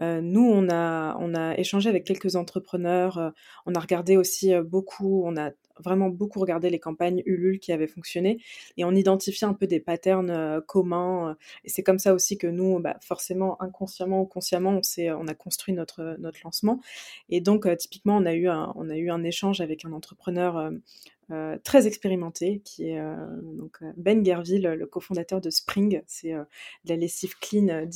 nous, 0.00 0.44
on 0.44 0.68
a, 0.70 1.16
on 1.18 1.34
a 1.34 1.56
échangé 1.56 1.88
avec 1.88 2.04
quelques 2.04 2.36
entrepreneurs, 2.36 3.32
on 3.66 3.74
a 3.74 3.80
regardé 3.80 4.16
aussi 4.16 4.52
beaucoup, 4.64 5.22
on 5.24 5.36
a 5.36 5.50
vraiment 5.78 6.08
beaucoup 6.08 6.40
regardé 6.40 6.70
les 6.70 6.78
campagnes 6.78 7.22
Ulule 7.26 7.58
qui 7.58 7.72
avaient 7.72 7.86
fonctionné 7.86 8.40
et 8.76 8.84
on 8.84 8.92
identifiait 8.92 9.46
un 9.46 9.54
peu 9.54 9.66
des 9.66 9.80
patterns 9.80 10.62
communs. 10.66 11.36
Et 11.64 11.68
c'est 11.68 11.82
comme 11.82 11.98
ça 11.98 12.14
aussi 12.14 12.38
que 12.38 12.46
nous, 12.46 12.78
bah, 12.80 12.96
forcément, 13.00 13.60
inconsciemment 13.62 14.22
ou 14.22 14.26
consciemment, 14.26 14.70
on, 14.70 14.80
on 15.18 15.28
a 15.28 15.34
construit 15.34 15.74
notre, 15.74 16.16
notre 16.18 16.40
lancement. 16.44 16.80
Et 17.28 17.40
donc, 17.40 17.66
typiquement, 17.76 18.16
on 18.16 18.26
a, 18.26 18.34
eu 18.34 18.48
un, 18.48 18.72
on 18.76 18.90
a 18.90 18.96
eu 18.96 19.10
un 19.10 19.24
échange 19.24 19.60
avec 19.60 19.84
un 19.84 19.92
entrepreneur 19.92 20.70
euh, 21.30 21.56
très 21.62 21.86
expérimenté, 21.86 22.60
qui 22.64 22.90
est 22.90 22.98
euh, 22.98 23.14
donc 23.42 23.78
euh, 23.82 23.92
Ben 23.96 24.24
Gerville, 24.24 24.62
le 24.62 24.86
cofondateur 24.86 25.40
de 25.40 25.50
Spring. 25.50 26.02
C'est 26.06 26.34
la 26.84 26.96
lessive 26.96 27.38
clean 27.38 27.86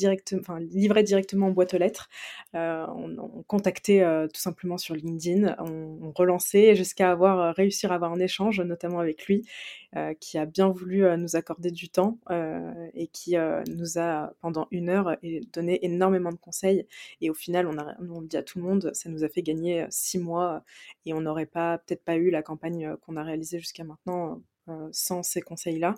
livrée 0.70 1.02
directement 1.02 1.48
en 1.48 1.50
boîte 1.50 1.74
aux 1.74 1.78
lettres. 1.78 2.08
on, 2.54 3.16
on, 3.18 3.42
contactait 3.46 4.04
tout 4.32 4.40
simplement 4.40 4.78
sur 4.78 4.94
LinkedIn, 4.94 5.56
on, 5.58 5.98
on 6.02 6.12
relançait 6.12 6.74
jusqu'à 6.74 7.10
avoir 7.10 7.54
réussi 7.54 7.86
à 7.86 7.92
avoir 7.92 8.12
un 8.12 8.20
échange, 8.20 8.60
notamment 8.60 9.00
avec 9.00 9.26
lui. 9.26 9.46
Euh, 9.96 10.12
qui 10.12 10.36
a 10.36 10.44
bien 10.44 10.68
voulu 10.68 11.04
euh, 11.04 11.16
nous 11.16 11.36
accorder 11.36 11.70
du 11.70 11.88
temps 11.88 12.18
euh, 12.30 12.88
et 12.92 13.06
qui 13.06 13.36
nous 13.68 13.98
a, 13.98 14.34
pendant 14.40 14.68
une 14.70 14.90
heure, 14.90 15.16
donné 15.54 15.84
énormément 15.84 16.32
de 16.32 16.36
conseils. 16.36 16.86
Et 17.22 17.30
au 17.30 17.34
final, 17.34 17.66
on, 17.66 17.78
a, 17.78 17.96
dit 18.22 18.36
à 18.36 18.42
tout 18.42 18.58
le 18.58 18.64
monde, 18.64 18.90
ça 18.92 19.08
nous 19.08 19.24
a 19.24 19.28
fait 19.28 19.42
gagner 19.42 19.86
six 19.88 20.18
mois 20.18 20.62
et 21.06 21.14
on 21.14 21.20
n'aurait 21.22 21.46
pas, 21.46 21.78
peut-être 21.78 22.04
pas 22.04 22.16
eu 22.16 22.30
la 22.30 22.42
campagne 22.42 22.94
qu'on 23.00 23.16
a 23.16 23.22
réalisée 23.22 23.58
jusqu'à 23.58 23.84
maintenant 23.84 24.42
sans 24.90 25.22
ces 25.22 25.40
conseils-là. 25.40 25.94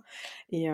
Et 0.50 0.68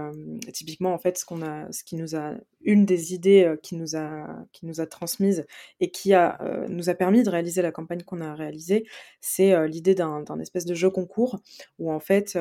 typiquement, 0.52 0.92
en 0.92 0.98
fait, 0.98 1.16
ce 1.16 1.24
qu'on 1.24 1.42
a, 1.42 1.70
ce 1.70 1.84
qui 1.84 1.94
nous 1.94 2.16
a, 2.16 2.34
une 2.62 2.84
des 2.84 3.14
idées 3.14 3.54
qui 3.62 3.76
nous 3.76 3.94
a, 3.94 4.44
qui 4.52 4.66
nous 4.66 4.80
a 4.80 4.86
transmises 4.86 5.46
et 5.80 5.90
qui 5.90 6.12
a, 6.12 6.38
nous 6.68 6.90
a 6.90 6.94
permis 6.94 7.22
de 7.22 7.30
réaliser 7.30 7.62
la 7.62 7.70
campagne 7.70 8.02
qu'on 8.02 8.20
a 8.20 8.34
réalisée, 8.34 8.84
c'est 9.20 9.68
l'idée 9.68 9.94
d'un, 9.94 10.24
espèce 10.40 10.64
de 10.64 10.74
jeu 10.74 10.90
concours 10.90 11.38
où 11.78 11.92
en 11.92 12.00
fait 12.00 12.36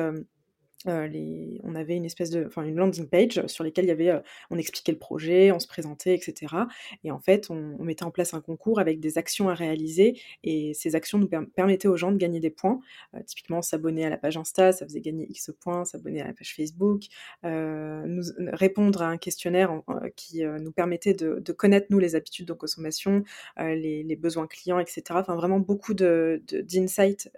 euh, 0.86 1.58
on 1.62 1.74
avait 1.74 1.96
une 1.96 2.04
espèce 2.04 2.30
de, 2.30 2.44
enfin 2.46 2.62
une 2.62 2.76
landing 2.76 3.08
page 3.08 3.46
sur 3.46 3.64
lesquelles 3.64 3.86
il 3.86 3.88
y 3.88 3.92
avait, 3.92 4.10
euh, 4.10 4.20
on 4.50 4.58
expliquait 4.58 4.92
le 4.92 4.98
projet, 4.98 5.50
on 5.52 5.58
se 5.58 5.66
présentait, 5.66 6.14
etc. 6.14 6.54
Et 7.04 7.10
en 7.10 7.18
fait, 7.18 7.50
on, 7.50 7.82
mettait 7.84 8.04
en 8.04 8.10
place 8.10 8.34
un 8.34 8.40
concours 8.40 8.80
avec 8.80 9.00
des 9.00 9.18
actions 9.18 9.48
à 9.48 9.54
réaliser, 9.54 10.20
et 10.42 10.72
ces 10.74 10.94
actions 10.94 11.18
nous 11.18 11.28
permettaient 11.28 11.88
aux 11.88 11.96
gens 11.96 12.12
de 12.12 12.16
gagner 12.16 12.40
des 12.40 12.50
points. 12.50 12.80
Euh, 13.14 13.20
typiquement, 13.26 13.62
s'abonner 13.62 14.04
à 14.04 14.10
la 14.10 14.16
page 14.16 14.36
Insta, 14.36 14.72
ça 14.72 14.86
faisait 14.86 15.00
gagner 15.00 15.26
X 15.30 15.50
points, 15.60 15.84
s'abonner 15.84 16.22
à 16.22 16.26
la 16.26 16.32
page 16.32 16.54
Facebook, 16.54 17.04
nous, 17.42 18.22
répondre 18.52 19.02
à 19.02 19.08
un 19.08 19.16
questionnaire 19.16 19.82
qui 20.16 20.42
nous 20.44 20.72
permettait 20.72 21.14
de, 21.14 21.52
connaître 21.52 21.86
nous 21.90 21.98
les 21.98 22.14
habitudes 22.14 22.46
de 22.46 22.52
consommation, 22.52 23.24
les, 23.58 24.16
besoins 24.16 24.46
clients, 24.46 24.78
etc. 24.78 25.02
Enfin, 25.10 25.34
vraiment 25.34 25.60
beaucoup 25.60 25.94
d'insights 25.94 27.30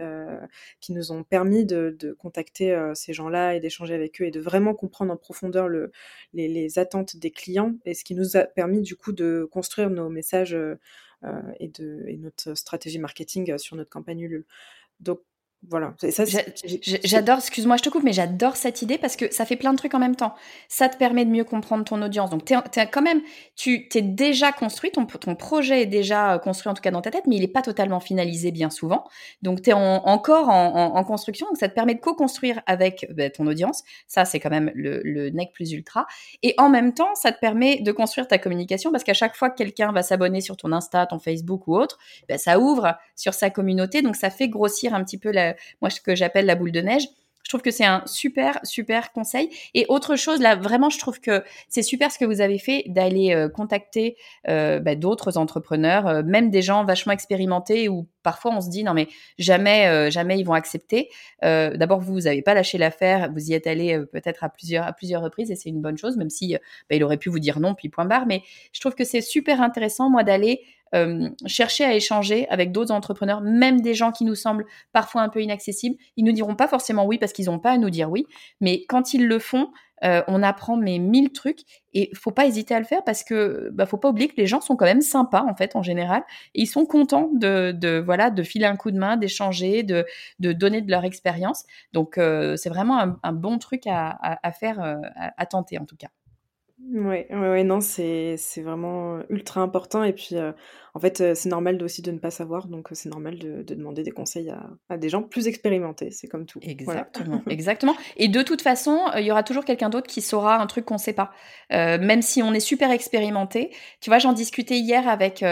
qui 0.80 0.92
nous 0.92 1.12
ont 1.12 1.24
permis 1.24 1.64
de 1.64 2.16
contacter 2.18 2.76
ces 2.94 3.12
gens-là 3.12 3.35
et 3.36 3.60
d'échanger 3.60 3.94
avec 3.94 4.20
eux 4.20 4.24
et 4.24 4.30
de 4.30 4.40
vraiment 4.40 4.74
comprendre 4.74 5.12
en 5.12 5.16
profondeur 5.16 5.68
le, 5.68 5.92
les, 6.34 6.78
attentes 6.78 7.16
des 7.16 7.30
clients 7.30 7.74
et 7.84 7.94
ce 7.94 8.04
qui 8.04 8.14
nous 8.14 8.36
a 8.36 8.44
permis 8.44 8.82
du 8.82 8.96
coup 8.96 9.12
de 9.12 9.48
construire 9.50 9.90
nos 9.90 10.08
messages 10.08 10.56
euh, 11.24 11.42
et, 11.60 11.68
de, 11.68 12.04
notre 12.18 12.54
stratégie 12.54 12.98
marketing 12.98 13.50
euh, 13.50 13.58
sur 13.58 13.76
notre 13.76 13.90
campagne 13.90 14.20
Ulule. 14.20 14.44
Donc 15.00 15.20
voilà. 15.68 15.94
J'adore, 17.04 17.38
excuse-moi, 17.38 17.76
je 17.76 17.82
te 17.82 17.88
coupe, 17.88 18.04
mais 18.04 18.12
j'adore 18.12 18.56
cette 18.56 18.82
idée 18.82 18.98
parce 18.98 19.16
que 19.16 19.32
ça 19.34 19.44
fait 19.44 19.56
plein 19.56 19.72
de 19.72 19.78
trucs 19.78 19.94
en 19.94 19.98
même 19.98 20.14
temps. 20.14 20.34
Ça 20.68 20.88
te 20.88 20.96
permet 20.96 21.24
de 21.24 21.30
mieux 21.30 21.42
comprendre 21.42 21.84
ton 21.84 22.00
audience. 22.02 22.30
Donc, 22.30 22.48
es, 22.50 22.86
quand 22.86 23.02
même, 23.02 23.20
tu 23.56 23.88
t'es 23.88 24.02
déjà 24.02 24.52
construit, 24.52 24.92
ton, 24.92 25.06
ton 25.06 25.34
projet 25.34 25.82
est 25.82 25.86
déjà 25.86 26.34
euh, 26.34 26.38
construit 26.38 26.70
en 26.70 26.74
tout 26.74 26.82
cas 26.82 26.92
dans 26.92 27.00
ta 27.00 27.10
tête, 27.10 27.24
mais 27.26 27.36
il 27.36 27.40
n'est 27.40 27.48
pas 27.48 27.62
totalement 27.62 27.98
finalisé 27.98 28.52
bien 28.52 28.70
souvent. 28.70 29.08
Donc, 29.42 29.62
tu 29.62 29.70
es 29.70 29.72
encore 29.72 30.50
en, 30.50 31.04
construction. 31.04 31.46
Donc, 31.48 31.56
ça 31.56 31.68
te 31.68 31.74
permet 31.74 31.94
de 31.94 32.00
co-construire 32.00 32.60
avec 32.66 33.06
bah, 33.14 33.28
ton 33.30 33.46
audience. 33.46 33.82
Ça, 34.06 34.24
c'est 34.24 34.38
quand 34.38 34.50
même 34.50 34.70
le, 34.74 35.00
le 35.02 35.30
nec 35.30 35.50
plus 35.52 35.72
ultra. 35.72 36.06
Et 36.44 36.54
en 36.58 36.68
même 36.68 36.94
temps, 36.94 37.14
ça 37.14 37.32
te 37.32 37.40
permet 37.40 37.80
de 37.80 37.90
construire 37.90 38.28
ta 38.28 38.38
communication 38.38 38.92
parce 38.92 39.02
qu'à 39.02 39.14
chaque 39.14 39.34
fois 39.34 39.50
que 39.50 39.56
quelqu'un 39.56 39.90
va 39.90 40.04
s'abonner 40.04 40.40
sur 40.40 40.56
ton 40.56 40.70
Insta, 40.70 41.06
ton 41.06 41.18
Facebook 41.18 41.66
ou 41.66 41.76
autre, 41.76 41.98
bah, 42.28 42.38
ça 42.38 42.60
ouvre 42.60 42.96
sur 43.16 43.34
sa 43.34 43.50
communauté. 43.50 44.02
Donc, 44.02 44.14
ça 44.14 44.30
fait 44.30 44.48
grossir 44.48 44.94
un 44.94 45.02
petit 45.02 45.18
peu 45.18 45.32
la 45.32 45.55
moi 45.80 45.90
ce 45.90 46.00
que 46.00 46.14
j'appelle 46.14 46.46
la 46.46 46.54
boule 46.54 46.72
de 46.72 46.80
neige. 46.80 47.08
Je 47.46 47.50
trouve 47.50 47.62
que 47.62 47.70
c'est 47.70 47.84
un 47.84 48.02
super, 48.06 48.58
super 48.64 49.12
conseil. 49.12 49.50
Et 49.72 49.86
autre 49.88 50.16
chose, 50.16 50.40
là, 50.40 50.56
vraiment, 50.56 50.90
je 50.90 50.98
trouve 50.98 51.20
que 51.20 51.44
c'est 51.68 51.82
super 51.82 52.10
ce 52.10 52.18
que 52.18 52.24
vous 52.24 52.40
avez 52.40 52.58
fait 52.58 52.82
d'aller 52.88 53.32
euh, 53.36 53.48
contacter 53.48 54.16
euh, 54.48 54.80
bah, 54.80 54.96
d'autres 54.96 55.38
entrepreneurs, 55.38 56.08
euh, 56.08 56.22
même 56.24 56.50
des 56.50 56.60
gens 56.60 56.84
vachement 56.84 57.12
expérimentés 57.12 57.88
où 57.88 58.08
parfois 58.24 58.52
on 58.52 58.60
se 58.60 58.68
dit 58.68 58.82
non 58.82 58.94
mais 58.94 59.06
jamais, 59.38 60.10
jamais 60.10 60.40
ils 60.40 60.42
vont 60.42 60.54
accepter. 60.54 61.08
D'abord, 61.42 62.00
vous, 62.00 62.22
n'avez 62.22 62.42
pas 62.42 62.54
lâché 62.54 62.76
l'affaire, 62.78 63.30
vous 63.32 63.52
y 63.52 63.54
êtes 63.54 63.68
allé 63.68 63.96
peut-être 64.10 64.42
à 64.42 64.48
plusieurs, 64.48 64.84
à 64.84 64.92
plusieurs 64.92 65.22
reprises 65.22 65.52
et 65.52 65.54
c'est 65.54 65.68
une 65.68 65.80
bonne 65.80 65.96
chose, 65.96 66.16
même 66.16 66.30
si 66.30 66.54
bah, 66.90 66.96
il 66.96 67.04
aurait 67.04 67.18
pu 67.18 67.28
vous 67.28 67.38
dire 67.38 67.60
non 67.60 67.76
puis 67.76 67.88
point 67.88 68.04
barre. 68.04 68.26
Mais 68.26 68.42
je 68.72 68.80
trouve 68.80 68.96
que 68.96 69.04
c'est 69.04 69.20
super 69.20 69.62
intéressant, 69.62 70.10
moi, 70.10 70.24
d'aller 70.24 70.62
euh, 70.94 71.28
chercher 71.46 71.84
à 71.84 71.94
échanger 71.94 72.48
avec 72.48 72.72
d'autres 72.72 72.92
entrepreneurs, 72.92 73.40
même 73.40 73.80
des 73.80 73.94
gens 73.94 74.12
qui 74.12 74.24
nous 74.24 74.34
semblent 74.34 74.66
parfois 74.92 75.22
un 75.22 75.28
peu 75.28 75.42
inaccessibles. 75.42 75.96
Ils 76.16 76.24
nous 76.24 76.32
diront 76.32 76.54
pas 76.54 76.68
forcément 76.68 77.04
oui 77.04 77.18
parce 77.18 77.32
qu'ils 77.32 77.46
n'ont 77.46 77.58
pas 77.58 77.72
à 77.72 77.78
nous 77.78 77.90
dire 77.90 78.10
oui, 78.10 78.26
mais 78.60 78.84
quand 78.88 79.12
ils 79.12 79.26
le 79.26 79.38
font, 79.38 79.70
euh, 80.04 80.22
on 80.28 80.42
apprend 80.42 80.76
mes 80.76 80.98
mille 80.98 81.32
trucs 81.32 81.60
et 81.94 82.10
faut 82.14 82.30
pas 82.30 82.46
hésiter 82.46 82.74
à 82.74 82.78
le 82.78 82.84
faire 82.84 83.02
parce 83.02 83.24
que 83.24 83.70
bah, 83.72 83.86
faut 83.86 83.96
pas 83.96 84.10
oublier 84.10 84.28
que 84.28 84.36
les 84.36 84.46
gens 84.46 84.60
sont 84.60 84.76
quand 84.76 84.84
même 84.84 85.00
sympas 85.00 85.42
en 85.48 85.54
fait 85.54 85.74
en 85.74 85.82
général 85.82 86.22
et 86.54 86.62
ils 86.62 86.66
sont 86.66 86.84
contents 86.84 87.30
de, 87.32 88.02
voilà 88.04 88.30
de 88.30 88.42
filer 88.42 88.66
un 88.66 88.76
coup 88.76 88.90
de 88.90 88.98
main, 88.98 89.16
d'échanger, 89.16 89.82
de, 89.82 90.04
donner 90.38 90.82
de 90.82 90.90
leur 90.90 91.04
expérience. 91.04 91.64
Donc 91.94 92.18
euh, 92.18 92.56
c'est 92.56 92.68
vraiment 92.68 93.16
un, 93.22 93.32
bon 93.32 93.58
truc 93.58 93.84
à, 93.86 94.52
faire, 94.52 94.98
à 95.16 95.46
tenter 95.46 95.78
en 95.78 95.86
tout 95.86 95.96
cas. 95.96 96.08
Ouais, 96.92 97.26
ouais, 97.30 97.64
non, 97.64 97.80
c'est 97.80 98.36
vraiment, 98.58 99.18
ultra 99.28 99.60
important 99.60 100.04
et 100.04 100.12
puis, 100.12 100.36
heu, 100.36 100.54
en 100.94 101.00
fait, 101.00 101.34
c'est 101.34 101.48
normal 101.50 101.82
aussi 101.82 102.00
de 102.00 102.10
ne 102.10 102.18
pas 102.18 102.30
savoir, 102.30 102.68
donc 102.68 102.88
c'est 102.92 103.10
normal 103.10 103.38
de 103.38 103.62
de 103.62 103.74
demander 103.74 104.02
des 104.02 104.12
conseils 104.12 104.50
à 104.88 104.96
des 104.96 105.08
gens 105.10 105.22
plus 105.22 105.46
expérimentés, 105.46 106.10
c'est 106.10 106.26
comme 106.26 106.46
tout. 106.46 106.58
Exactement, 107.50 107.94
et 108.16 108.28
de 108.28 108.40
toute 108.40 108.62
façon, 108.62 109.00
il 109.16 109.24
y 109.24 109.30
aura 109.30 109.42
toujours 109.42 109.64
quelqu'un 109.64 109.90
d'autre 109.90 110.06
qui 110.06 110.22
saura 110.22 110.58
un 110.58 110.66
truc 110.66 110.84
qu'on 110.86 110.96
sait 110.96 111.12
pas. 111.12 111.32
même 111.70 112.22
si 112.22 112.42
on 112.42 112.52
est 112.54 112.60
super 112.60 112.90
expérimenté. 112.90 113.70
Tu 114.00 114.08
vois, 114.08 114.18
j'en 114.18 114.32
discutais 114.32 114.78
hier 114.78 115.08
avec, 115.08 115.44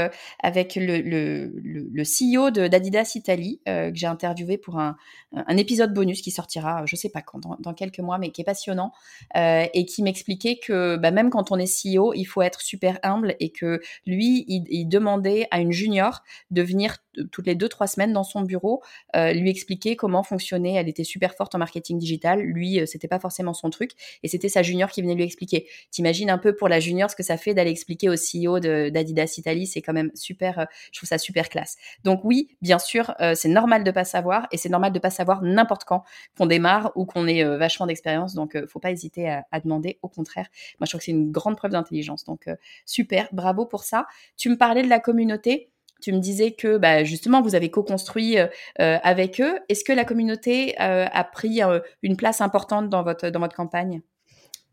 avec 0.42 0.76
le 0.76 1.00
le 1.02 2.04
CEO 2.04 2.50
d'Adidas 2.50 3.12
Italie, 3.16 3.60
que 3.66 3.90
j'ai 3.94 4.06
interviewé 4.06 4.56
pour 4.56 4.78
un 4.78 4.96
un 5.32 5.56
épisode 5.56 5.92
bonus 5.92 6.22
qui 6.22 6.30
sortira, 6.30 6.84
je 6.86 6.94
sais 6.96 7.10
pas 7.10 7.20
quand, 7.22 7.40
dans 7.40 7.56
dans 7.58 7.74
quelques 7.74 7.98
mois, 7.98 8.18
mais 8.18 8.30
qui 8.30 8.40
est 8.40 8.44
passionnant, 8.44 8.92
et 9.34 9.84
qui 9.84 10.02
m'expliquait 10.02 10.58
que, 10.64 10.96
bah, 10.96 11.10
même 11.10 11.23
quand 11.30 11.52
on 11.52 11.58
est 11.58 11.64
CEO, 11.66 12.14
il 12.14 12.24
faut 12.24 12.42
être 12.42 12.60
super 12.60 12.98
humble 13.02 13.36
et 13.40 13.50
que 13.50 13.80
lui, 14.06 14.44
il, 14.48 14.88
demandait 14.88 15.46
à 15.50 15.60
une 15.60 15.72
junior 15.72 16.22
de 16.50 16.62
venir 16.62 16.98
toutes 17.30 17.46
les 17.46 17.54
deux 17.54 17.68
trois 17.68 17.86
semaines 17.86 18.12
dans 18.12 18.24
son 18.24 18.42
bureau, 18.42 18.82
euh, 19.16 19.32
lui 19.32 19.50
expliquer 19.50 19.96
comment 19.96 20.22
fonctionnait. 20.22 20.74
Elle 20.74 20.88
était 20.88 21.04
super 21.04 21.34
forte 21.34 21.54
en 21.54 21.58
marketing 21.58 21.98
digital. 21.98 22.40
Lui, 22.40 22.80
euh, 22.80 22.86
c'était 22.86 23.08
pas 23.08 23.18
forcément 23.18 23.54
son 23.54 23.70
truc, 23.70 23.92
et 24.22 24.28
c'était 24.28 24.48
sa 24.48 24.62
junior 24.62 24.90
qui 24.90 25.02
venait 25.02 25.14
lui 25.14 25.24
expliquer. 25.24 25.68
T'imagines 25.90 26.30
un 26.30 26.38
peu 26.38 26.54
pour 26.54 26.68
la 26.68 26.80
junior 26.80 27.10
ce 27.10 27.16
que 27.16 27.22
ça 27.22 27.36
fait 27.36 27.54
d'aller 27.54 27.70
expliquer 27.70 28.08
au 28.08 28.14
CEO 28.14 28.60
d'Adidas 28.60 29.34
Italie. 29.38 29.66
C'est 29.66 29.82
quand 29.82 29.92
même 29.92 30.10
super. 30.14 30.58
Euh, 30.58 30.64
je 30.92 31.00
trouve 31.00 31.08
ça 31.08 31.18
super 31.18 31.48
classe. 31.48 31.76
Donc 32.04 32.20
oui, 32.24 32.48
bien 32.62 32.78
sûr, 32.78 33.14
c'est 33.34 33.48
normal 33.48 33.84
de 33.84 33.90
pas 33.90 34.04
savoir, 34.04 34.46
et 34.52 34.56
c'est 34.56 34.68
normal 34.68 34.92
de 34.92 34.98
pas 34.98 35.10
savoir 35.10 35.42
n'importe 35.42 35.84
quand 35.84 36.04
qu'on 36.36 36.46
démarre 36.46 36.92
ou 36.96 37.04
qu'on 37.04 37.26
ait 37.26 37.44
vachement 37.56 37.86
d'expérience. 37.86 38.34
Donc 38.34 38.56
faut 38.66 38.80
pas 38.80 38.90
hésiter 38.90 39.28
à, 39.28 39.44
à, 39.50 39.60
demander. 39.60 39.98
Au 40.02 40.08
contraire, 40.08 40.48
moi 40.78 40.86
je 40.86 40.90
trouve 40.90 41.00
que 41.00 41.04
c'est 41.04 41.12
une 41.12 41.30
grande 41.30 41.56
preuve 41.56 41.72
d'intelligence. 41.72 42.24
Donc 42.24 42.48
super, 42.86 43.28
bravo 43.32 43.66
pour 43.66 43.84
ça. 43.84 44.06
Tu 44.36 44.48
me 44.50 44.56
parlais 44.56 44.82
de 44.82 44.88
la 44.88 45.00
communauté. 45.00 45.70
Tu 46.04 46.12
me 46.12 46.18
disais 46.18 46.52
que 46.52 46.76
bah, 46.76 47.02
justement, 47.02 47.40
vous 47.40 47.54
avez 47.54 47.70
co-construit 47.70 48.38
euh, 48.38 48.46
euh, 48.78 48.98
avec 49.02 49.40
eux. 49.40 49.58
Est-ce 49.70 49.84
que 49.84 49.92
la 49.94 50.04
communauté 50.04 50.78
euh, 50.78 51.06
a 51.10 51.24
pris 51.24 51.62
une 52.02 52.18
place 52.18 52.42
importante 52.42 52.90
dans 52.90 53.02
votre, 53.02 53.30
dans 53.30 53.40
votre 53.40 53.56
campagne? 53.56 54.02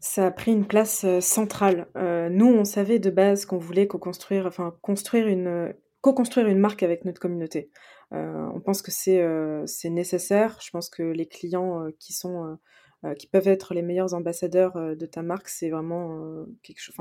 Ça 0.02 0.26
a 0.26 0.32
pris 0.32 0.52
une 0.52 0.68
place 0.68 1.06
centrale. 1.22 1.88
nous, 1.96 2.48
on 2.48 2.66
savait 2.66 3.00
de 3.00 3.10
base 3.10 3.46
qu'on 3.46 3.60
voulait 3.60 3.88
co-construire, 3.88 4.46
enfin 4.46 4.76
construire 4.82 5.28
une, 5.28 5.74
co-construire 6.02 6.48
une 6.48 6.60
marque 6.60 6.84
avec 6.84 7.06
notre 7.06 7.22
communauté. 7.22 7.70
on 8.12 8.60
pense 8.60 8.82
que 8.82 8.92
c'est 8.92 9.90
nécessaire. 9.90 10.58
Je 10.62 10.70
pense 10.72 10.90
que 10.90 11.04
les 11.04 11.28
clients 11.28 11.86
qui 11.98 12.12
sont 12.12 12.58
qui 13.18 13.28
peuvent 13.28 13.48
être 13.48 13.74
les 13.74 13.84
meilleurs 13.84 14.16
ambassadeurs 14.16 14.74
de 14.76 15.06
ta 15.06 15.22
marque, 15.22 15.48
c'est 15.48 15.70
vraiment 15.70 16.46
quelque 16.64 16.82
chose. 16.82 16.96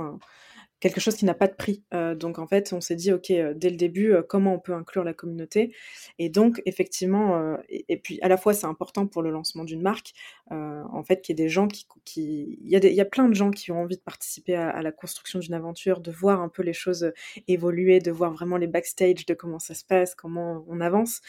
Quelque 0.81 1.01
chose 1.01 1.15
qui 1.15 1.27
n'a 1.27 1.35
pas 1.35 1.47
de 1.47 1.55
prix. 1.55 1.83
Euh, 1.95 2.15
donc 2.15 2.39
en 2.39 2.47
fait, 2.47 2.73
on 2.73 2.81
s'est 2.81 2.97
dit, 2.97 3.13
OK, 3.13 3.31
euh, 3.31 3.53
dès 3.55 3.71
le 3.71 3.77
début, 3.77 4.13
euh, 4.13 4.23
comment 4.23 4.55
on 4.55 4.59
peut 4.59 4.73
inclure 4.73 5.05
la 5.05 5.13
communauté? 5.13 5.75
Et 6.19 6.31
donc, 6.31 6.63
effectivement, 6.67 7.57
et, 7.69 7.99
puis 7.99 8.19
à 8.23 8.29
la 8.29 8.37
fois, 8.37 8.55
c'est 8.55 8.67
important 8.67 9.07
pour 9.07 9.23
le 9.23 9.31
lancement 9.31 9.65
d'une 9.65 9.83
marque, 9.83 10.13
en 10.51 11.03
fait, 11.05 11.23
qu'il 11.23 11.39
y 11.39 11.41
ait 11.41 11.45
des 11.45 11.49
gens 11.49 11.69
qui... 11.69 11.87
Il, 12.17 12.69
y 12.69 12.77
a 12.77 12.81
il 12.83 12.95
y 12.95 13.01
a 13.01 13.05
plein 13.05 13.29
de 13.29 13.35
gens 13.35 13.51
qui 13.51 13.71
ont 13.71 13.83
envie 13.83 13.97
de 13.97 14.03
participer 14.03 14.55
à, 14.57 14.83
la 14.83 14.91
construction 14.91 15.39
d'une 15.39 15.55
aventure, 15.55 16.01
de 16.01 16.11
voir 16.11 16.41
un 16.41 16.49
peu 16.49 16.63
les 16.63 16.73
choses 16.73 17.13
évoluer, 17.47 18.01
de 18.01 18.11
voir 18.11 18.33
vraiment 18.33 18.57
les 18.57 18.67
backstage 18.67 19.27
de 19.27 19.35
comment 19.35 19.59
ça 19.59 19.75
se 19.75 19.85
passe, 19.85 20.15
comment 20.15 20.65
on 20.69 20.81
avance, 20.81 21.21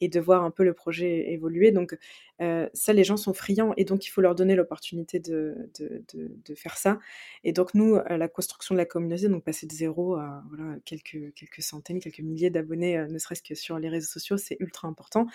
et 0.00 0.08
de 0.08 0.20
voir 0.20 0.44
un 0.44 0.50
peu 0.50 0.64
le 0.64 0.74
projet 0.74 1.32
évoluer. 1.32 1.72
Donc 1.72 1.96
ça, 2.40 2.92
les 2.92 3.04
gens 3.04 3.16
sont 3.16 3.34
friands 3.34 3.72
et 3.76 3.84
donc 3.84 4.06
il 4.06 4.10
faut 4.10 4.20
leur 4.20 4.34
donner 4.34 4.54
l'opportunité 4.54 5.18
de, 5.18 5.70
de, 5.78 6.04
de, 6.12 6.54
faire 6.54 6.76
ça. 6.76 6.98
Et 7.44 7.52
donc 7.52 7.74
nous, 7.74 7.98
la 8.08 8.28
construction 8.28 8.74
de 8.74 8.78
la 8.78 8.86
communauté, 8.86 9.28
donc 9.28 9.44
passer 9.44 9.66
de 9.66 9.72
zéro 9.72 10.14
à 10.14 10.42
voilà, 10.48 10.76
quelques, 10.84 11.34
quelques 11.34 11.62
centaines, 11.62 12.00
quelques 12.00 12.20
milliers 12.20 12.50
d'abonnés, 12.50 13.06
ne 13.08 13.18
serait-ce 13.18 13.42
que 13.42 13.54
sur 13.54 13.78
les 13.78 13.88
réseaux 13.88 14.08
sociaux, 14.08 14.36
c'est 14.36 14.56
ultra 14.60 14.88
important. 14.88 15.26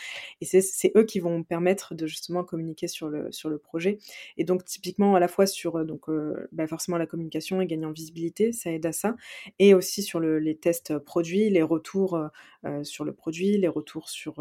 Et 0.42 0.46
c'est 0.46 0.92
eux 0.96 1.04
qui 1.04 1.20
vont 1.20 1.44
permettre 1.44 1.96
de 1.96 2.08
justement 2.08 2.44
communiquer 2.44 2.88
sur 2.88 3.10
le, 3.10 3.32
sur 3.32 3.50
le 3.50 3.58
projet. 3.58 4.00
Et 4.38 4.44
donc 4.44 4.66
typiquement 4.66 5.16
à 5.16 5.20
la 5.20 5.28
fois 5.28 5.46
sur 5.46 5.84
donc, 5.86 6.06
bah, 6.52 6.68
forcément 6.68 6.98
la 6.98 7.08
communication 7.08 7.62
et 7.62 7.68
gagner 7.68 7.86
en 7.86 7.92
visibilité, 7.92 8.52
ça 8.54 8.72
aide 8.72 8.86
à 8.86 8.94
ça. 8.94 9.16
Et 9.60 9.74
aussi 9.74 10.04
sur 10.04 10.20
le, 10.20 10.39
les 10.39 10.56
tests 10.56 10.98
produits, 10.98 11.50
les 11.50 11.62
retours 11.63 12.18
sur 12.84 13.04
le 13.04 13.13
produit, 13.13 13.58
les 13.58 13.67
retours 13.67 14.10
sur 14.10 14.39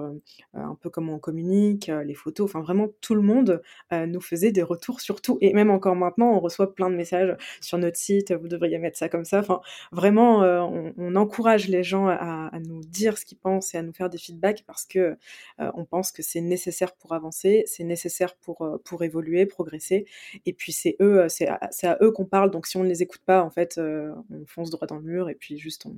un 0.55 0.75
peu 0.81 0.91
comment 0.91 1.15
on 1.15 1.19
communique, 1.19 1.91
les 2.05 2.15
photos, 2.15 2.49
enfin 2.49 2.61
vraiment 2.61 2.89
tout 3.01 3.15
le 3.15 3.23
monde 3.23 3.63
nous 3.91 4.21
faisait 4.21 4.53
des 4.53 4.63
retours 4.63 5.01
sur 5.01 5.21
tout. 5.21 5.39
Et 5.41 5.53
même 5.53 5.71
encore 5.71 5.97
maintenant, 5.97 6.33
on 6.33 6.41
reçoit 6.41 6.75
plein 6.75 6.91
de 6.91 6.97
messages 6.97 7.37
sur 7.61 7.79
notre 7.79 7.97
site, 7.97 8.33
vous 8.33 8.49
devriez 8.49 8.79
mettre 8.79 8.99
ça 8.99 9.09
comme 9.09 9.25
ça. 9.25 9.41
Enfin, 9.41 9.61
vraiment, 9.93 10.41
on, 10.41 11.17
encourage 11.17 11.69
les 11.69 11.83
gens 11.83 12.09
à, 12.09 12.51
nous 12.67 12.81
dire 12.81 13.19
ce 13.19 13.25
qu'ils 13.25 13.39
pensent 13.39 13.75
et 13.75 13.79
à 13.79 13.83
nous 13.83 13.93
faire 13.93 14.09
des 14.09 14.19
feedbacks 14.19 14.65
parce 14.67 14.85
que 14.85 15.17
on 15.59 15.85
pense 15.85 16.13
que 16.13 16.23
c'est 16.23 16.41
nécessaire 16.41 16.95
pour 16.95 17.13
avancer, 17.13 17.65
c'est 17.67 17.85
nécessaire 17.85 18.37
pour, 18.37 18.81
pour 18.85 19.03
évoluer, 19.03 19.47
progresser. 19.47 20.07
Et 20.47 20.53
puis 20.53 20.73
c'est 20.73 20.97
eux, 21.01 21.27
c'est 21.29 21.49
à, 21.49 21.61
à, 21.83 21.97
eux 22.03 22.13
qu'on 22.13 22.25
parle. 22.25 22.51
Donc 22.51 22.67
si 22.67 22.77
on 22.77 22.85
ne 22.85 22.89
les 22.89 23.03
écoute 23.03 23.23
pas, 23.25 23.43
en 23.43 23.51
fait, 23.51 23.79
on 23.79 24.47
fonce 24.47 24.71
droit 24.71 24.87
dans 24.87 24.97
le 24.97 25.03
mur 25.03 25.29
et 25.29 25.35
puis 25.35 25.59
juste 25.59 25.87
on, 25.87 25.97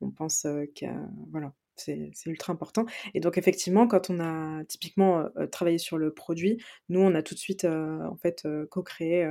on 0.00 0.10
pense 0.10 0.46
qu'à 0.74 0.94
voilà 1.30 1.52
c'est 1.78 2.10
ultra 2.26 2.52
important. 2.52 2.86
Et 3.14 3.20
donc 3.20 3.38
effectivement, 3.38 3.86
quand 3.86 4.10
on 4.10 4.20
a 4.20 4.64
typiquement 4.64 5.28
travaillé 5.52 5.78
sur 5.78 5.98
le 5.98 6.12
produit, 6.12 6.62
nous 6.88 7.00
on 7.00 7.14
a 7.14 7.22
tout 7.22 7.34
de 7.34 7.38
suite 7.38 7.64
en 7.64 8.16
fait 8.16 8.46
co-créé. 8.70 9.30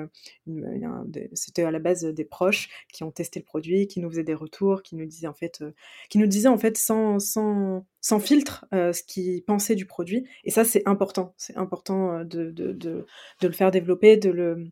C'était 1.34 1.64
à 1.64 1.72
la 1.72 1.80
base 1.80 2.04
des 2.06 2.26
proches 2.26 2.70
qui 2.94 3.04
ont 3.04 3.12
testé 3.12 3.40
le 3.40 3.46
produit, 3.46 3.88
qui 3.88 4.00
nous 4.00 4.10
faisaient 4.10 4.24
des 4.24 4.34
retours, 4.34 4.84
qui 4.84 4.96
nous 4.96 5.06
disaient 5.06 5.28
en 5.28 5.34
fait, 5.34 5.64
qui 6.10 6.18
nous 6.18 6.28
disaient 6.28 6.50
en 6.50 6.58
fait 6.58 6.78
sans, 6.78 7.20
sans, 7.20 7.86
sans 8.02 8.20
filtre 8.20 8.66
ce 8.72 9.04
qu'ils 9.04 9.44
pensaient 9.44 9.76
du 9.76 9.86
produit. 9.86 10.28
Et 10.44 10.52
ça 10.52 10.64
c'est 10.64 10.88
important. 10.88 11.34
C'est 11.38 11.58
important 11.58 12.24
de, 12.24 12.52
de, 12.52 12.74
de, 12.74 13.06
de, 13.42 13.48
le 13.48 13.54
faire 13.54 13.72
développer, 13.72 14.18
de 14.18 14.30
le, 14.30 14.72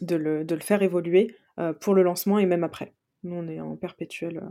de 0.00 0.16
le, 0.16 0.42
le 0.42 0.60
faire 0.60 0.82
évoluer 0.82 1.34
pour 1.80 1.94
le 1.94 2.02
lancement 2.02 2.38
et 2.38 2.46
même 2.46 2.64
après. 2.64 2.94
Nous 3.24 3.34
on 3.34 3.48
est 3.48 3.60
en 3.60 3.76
perpétuel 3.76 4.42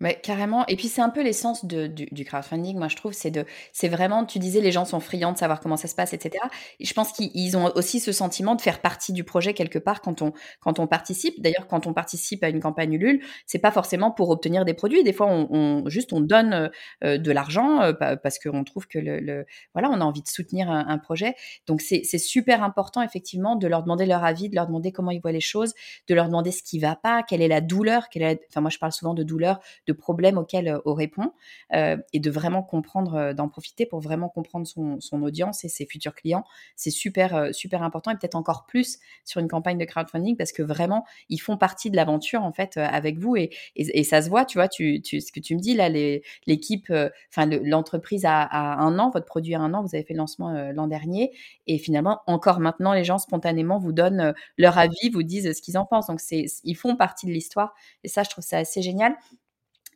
Ouais, 0.00 0.18
carrément. 0.22 0.64
Et 0.66 0.76
puis 0.76 0.88
c'est 0.88 1.02
un 1.02 1.10
peu 1.10 1.22
l'essence 1.22 1.66
du, 1.66 2.24
crowdfunding, 2.24 2.78
moi 2.78 2.88
je 2.88 2.96
trouve, 2.96 3.12
c'est 3.12 3.30
de, 3.30 3.44
c'est 3.72 3.88
vraiment, 3.88 4.24
tu 4.24 4.38
disais, 4.38 4.62
les 4.62 4.72
gens 4.72 4.86
sont 4.86 4.98
friands 4.98 5.32
de 5.32 5.36
savoir 5.36 5.60
comment 5.60 5.76
ça 5.76 5.88
se 5.88 5.94
passe, 5.94 6.14
etc. 6.14 6.42
Et 6.78 6.86
je 6.86 6.94
pense 6.94 7.12
qu'ils 7.12 7.56
ont 7.58 7.70
aussi 7.74 8.00
ce 8.00 8.10
sentiment 8.10 8.54
de 8.54 8.62
faire 8.62 8.80
partie 8.80 9.12
du 9.12 9.24
projet 9.24 9.52
quelque 9.52 9.78
part 9.78 10.00
quand 10.00 10.22
on, 10.22 10.32
quand 10.60 10.78
on 10.78 10.86
participe. 10.86 11.42
D'ailleurs, 11.42 11.66
quand 11.66 11.86
on 11.86 11.92
participe 11.92 12.42
à 12.42 12.48
une 12.48 12.60
campagne 12.60 12.94
Ulule, 12.94 13.22
c'est 13.44 13.58
pas 13.58 13.70
forcément 13.72 14.10
pour 14.10 14.30
obtenir 14.30 14.64
des 14.64 14.72
produits. 14.72 15.04
Des 15.04 15.12
fois, 15.12 15.26
on, 15.26 15.48
on 15.50 15.88
juste 15.90 16.14
on 16.14 16.20
donne 16.20 16.70
euh, 17.04 17.18
de 17.18 17.30
l'argent 17.30 17.82
euh, 17.82 17.92
parce 17.92 18.38
qu'on 18.38 18.64
trouve 18.64 18.86
que 18.86 18.98
le, 18.98 19.20
le, 19.20 19.44
voilà, 19.74 19.90
on 19.90 20.00
a 20.00 20.04
envie 20.04 20.22
de 20.22 20.28
soutenir 20.28 20.70
un, 20.70 20.98
projet. 20.98 21.34
Donc 21.66 21.82
c'est, 21.82 22.02
c'est 22.04 22.18
super 22.18 22.62
important 22.62 23.02
effectivement 23.02 23.54
de 23.56 23.66
leur 23.66 23.82
demander 23.82 24.06
leur 24.06 24.24
avis, 24.24 24.48
de 24.48 24.54
leur 24.54 24.66
demander 24.66 24.92
comment 24.92 25.10
ils 25.10 25.20
voient 25.20 25.32
les 25.32 25.40
choses, 25.40 25.74
de 26.08 26.14
leur 26.14 26.26
demander 26.26 26.52
ce 26.52 26.62
qui 26.62 26.78
va 26.78 26.96
pas, 26.96 27.22
quelle 27.22 27.42
est 27.42 27.48
la 27.48 27.60
douleur, 27.60 28.08
quelle 28.08 28.22
est, 28.22 28.40
enfin 28.50 28.60
moi 28.60 28.70
je 28.70 28.78
parle 28.78 28.92
souvent 28.92 29.14
de 29.14 29.22
douleur 29.22 29.60
problèmes 29.92 30.38
auxquels 30.38 30.68
euh, 30.68 30.78
on 30.84 30.94
répond 30.94 31.32
euh, 31.74 31.96
et 32.12 32.20
de 32.20 32.30
vraiment 32.30 32.62
comprendre, 32.62 33.14
euh, 33.14 33.32
d'en 33.32 33.48
profiter 33.48 33.86
pour 33.86 34.00
vraiment 34.00 34.28
comprendre 34.28 34.66
son, 34.66 34.98
audience 35.22 35.64
et 35.64 35.68
ses 35.68 35.86
futurs 35.86 36.14
clients. 36.14 36.44
C'est 36.76 36.90
super, 36.90 37.48
super 37.52 37.82
important 37.82 38.10
et 38.10 38.14
peut-être 38.14 38.36
encore 38.36 38.64
plus 38.66 38.98
sur 39.24 39.40
une 39.40 39.48
campagne 39.48 39.76
de 39.76 39.84
crowdfunding 39.84 40.36
parce 40.36 40.52
que 40.52 40.62
vraiment, 40.62 41.04
ils 41.28 41.38
font 41.38 41.58
partie 41.58 41.90
de 41.90 41.96
l'aventure 41.96 42.42
en 42.42 42.52
fait 42.52 42.78
avec 42.78 43.18
vous 43.18 43.36
et, 43.36 43.50
et, 43.76 44.02
ça 44.02 44.22
se 44.22 44.30
voit, 44.30 44.46
tu 44.46 44.56
vois, 44.56 44.68
tu, 44.68 45.02
tu, 45.02 45.20
ce 45.20 45.30
que 45.30 45.40
tu 45.40 45.54
me 45.54 45.60
dis 45.60 45.74
là, 45.74 45.90
l'équipe, 45.90 46.90
enfin 47.28 47.46
l'entreprise 47.46 48.24
a, 48.24 48.48
un 48.50 48.98
an, 48.98 49.10
votre 49.10 49.26
produit 49.26 49.54
a 49.54 49.60
un 49.60 49.74
an, 49.74 49.82
vous 49.82 49.94
avez 49.94 50.04
fait 50.04 50.14
le 50.14 50.18
lancement 50.18 50.52
l'an 50.72 50.86
dernier 50.86 51.32
et 51.66 51.78
finalement, 51.78 52.20
encore 52.26 52.60
maintenant, 52.60 52.94
les 52.94 53.04
gens 53.04 53.18
spontanément 53.18 53.78
vous 53.78 53.92
donnent 53.92 54.32
leur 54.56 54.78
avis, 54.78 55.10
vous 55.12 55.22
disent 55.22 55.52
ce 55.52 55.60
qu'ils 55.60 55.76
en 55.76 55.84
pensent. 55.84 56.06
Donc, 56.06 56.20
ils 56.30 56.74
font 56.76 56.96
partie 56.96 57.26
de 57.26 57.32
l'histoire 57.32 57.74
et 58.04 58.08
ça, 58.08 58.22
je 58.22 58.30
trouve 58.30 58.44
ça 58.44 58.58
assez 58.58 58.82
génial. 58.82 59.16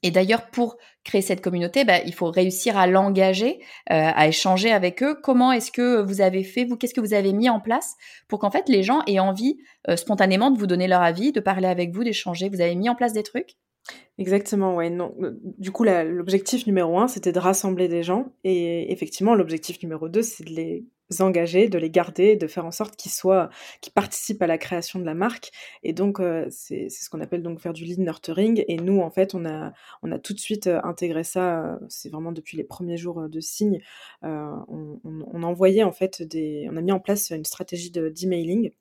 Et 0.04 0.10
d'ailleurs, 0.10 0.50
pour 0.50 0.76
créer 1.02 1.22
cette 1.22 1.40
communauté, 1.40 1.84
bah, 1.84 1.98
il 2.04 2.12
faut 2.12 2.30
réussir 2.30 2.76
à 2.76 2.86
l'engager, 2.86 3.58
euh, 3.90 4.10
à 4.14 4.28
échanger 4.28 4.70
avec 4.70 5.02
eux. 5.02 5.16
Comment 5.20 5.50
est-ce 5.50 5.72
que 5.72 6.02
vous 6.02 6.20
avez 6.20 6.44
fait, 6.44 6.64
vous, 6.64 6.76
qu'est-ce 6.76 6.92
que 6.92 7.00
vous 7.00 7.14
avez 7.14 7.32
mis 7.32 7.48
en 7.48 7.58
place 7.58 7.96
pour 8.28 8.38
qu'en 8.38 8.50
fait 8.50 8.68
les 8.68 8.82
gens 8.82 9.00
aient 9.06 9.18
envie 9.18 9.56
euh, 9.88 9.96
spontanément 9.96 10.50
de 10.50 10.58
vous 10.58 10.66
donner 10.66 10.88
leur 10.88 11.00
avis, 11.00 11.32
de 11.32 11.40
parler 11.40 11.66
avec 11.66 11.90
vous, 11.92 12.04
d'échanger? 12.04 12.50
Vous 12.50 12.60
avez 12.60 12.74
mis 12.74 12.90
en 12.90 12.94
place 12.94 13.14
des 13.14 13.22
trucs? 13.22 13.56
Exactement, 14.18 14.76
ouais. 14.76 14.90
Non. 14.90 15.14
Du 15.58 15.70
coup, 15.72 15.84
l'objectif 15.84 16.66
numéro 16.66 16.98
un, 16.98 17.08
c'était 17.08 17.32
de 17.32 17.38
rassembler 17.38 17.88
des 17.88 18.02
gens. 18.02 18.26
Et 18.44 18.92
effectivement, 18.92 19.34
l'objectif 19.34 19.82
numéro 19.82 20.08
deux, 20.08 20.22
c'est 20.22 20.44
de 20.44 20.50
les 20.50 20.84
engager, 21.20 21.68
de 21.68 21.78
les 21.78 21.90
garder, 21.90 22.36
de 22.36 22.46
faire 22.46 22.64
en 22.66 22.70
sorte 22.70 22.96
qu'ils 22.96 23.12
soient, 23.12 23.50
qu'ils 23.80 23.92
participent 23.92 24.42
à 24.42 24.46
la 24.46 24.58
création 24.58 24.98
de 24.98 25.04
la 25.04 25.14
marque. 25.14 25.50
Et 25.82 25.92
donc, 25.92 26.20
euh, 26.20 26.46
c'est 26.50 26.88
ce 26.88 27.10
qu'on 27.10 27.20
appelle 27.20 27.42
donc 27.42 27.60
faire 27.60 27.72
du 27.72 27.84
lead 27.84 28.00
nurturing. 28.00 28.64
Et 28.68 28.76
nous, 28.76 29.00
en 29.00 29.10
fait, 29.10 29.34
on 29.34 29.44
a, 29.44 29.72
on 30.02 30.12
a 30.12 30.18
tout 30.18 30.34
de 30.34 30.40
suite 30.40 30.66
euh, 30.66 30.80
intégré 30.84 31.24
ça. 31.24 31.64
Euh, 31.64 31.76
c'est 31.88 32.10
vraiment 32.10 32.32
depuis 32.32 32.56
les 32.56 32.64
premiers 32.64 32.96
jours 32.96 33.28
de 33.28 33.40
signe. 33.40 33.80
on, 34.22 35.00
on, 35.04 35.24
on, 35.32 35.42
envoyait 35.42 35.82
en 35.82 35.92
fait 35.92 36.22
des, 36.22 36.68
on 36.70 36.76
a 36.76 36.80
mis 36.80 36.92
en 36.92 37.00
place 37.00 37.30
une 37.30 37.44
stratégie 37.44 37.90
d'emailing 37.90 38.72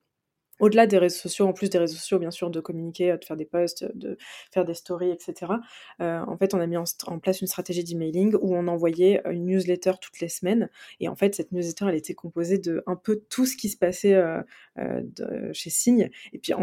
au-delà 0.59 0.87
des 0.87 0.97
réseaux 0.97 1.17
sociaux, 1.17 1.47
en 1.47 1.53
plus 1.53 1.69
des 1.69 1.77
réseaux 1.77 1.95
sociaux, 1.95 2.19
bien 2.19 2.31
sûr, 2.31 2.49
de 2.49 2.59
communiquer, 2.59 3.17
de 3.17 3.25
faire 3.25 3.35
des 3.35 3.45
posts, 3.45 3.85
de 3.95 4.17
faire 4.51 4.65
des 4.65 4.75
stories, 4.75 5.11
etc. 5.11 5.53
Euh, 5.99 6.19
en 6.27 6.37
fait, 6.37 6.53
on 6.53 6.59
a 6.59 6.67
mis 6.67 6.77
en, 6.77 6.85
place 7.19 7.41
une 7.41 7.47
stratégie 7.47 7.83
d'emailing 7.83 8.35
où 8.41 8.55
on 8.55 8.67
envoyait 8.67 9.21
une 9.29 9.45
newsletter 9.45 9.93
toutes 9.99 10.19
les 10.19 10.29
semaines. 10.29 10.69
Et 10.99 11.07
en 11.07 11.15
fait, 11.15 11.35
cette 11.35 11.51
newsletter, 11.51 11.85
elle 11.89 11.95
était 11.95 12.13
composée 12.13 12.57
de 12.59 12.83
un 12.85 12.95
peu 12.95 13.23
tout 13.29 13.45
ce 13.45 13.57
qui 13.57 13.69
se 13.69 13.77
passait 13.77 14.13
euh, 14.13 14.41
euh, 14.77 15.01
chez 15.53 15.69
Signe. 15.69 16.09
Et 16.33 16.39
puis, 16.39 16.53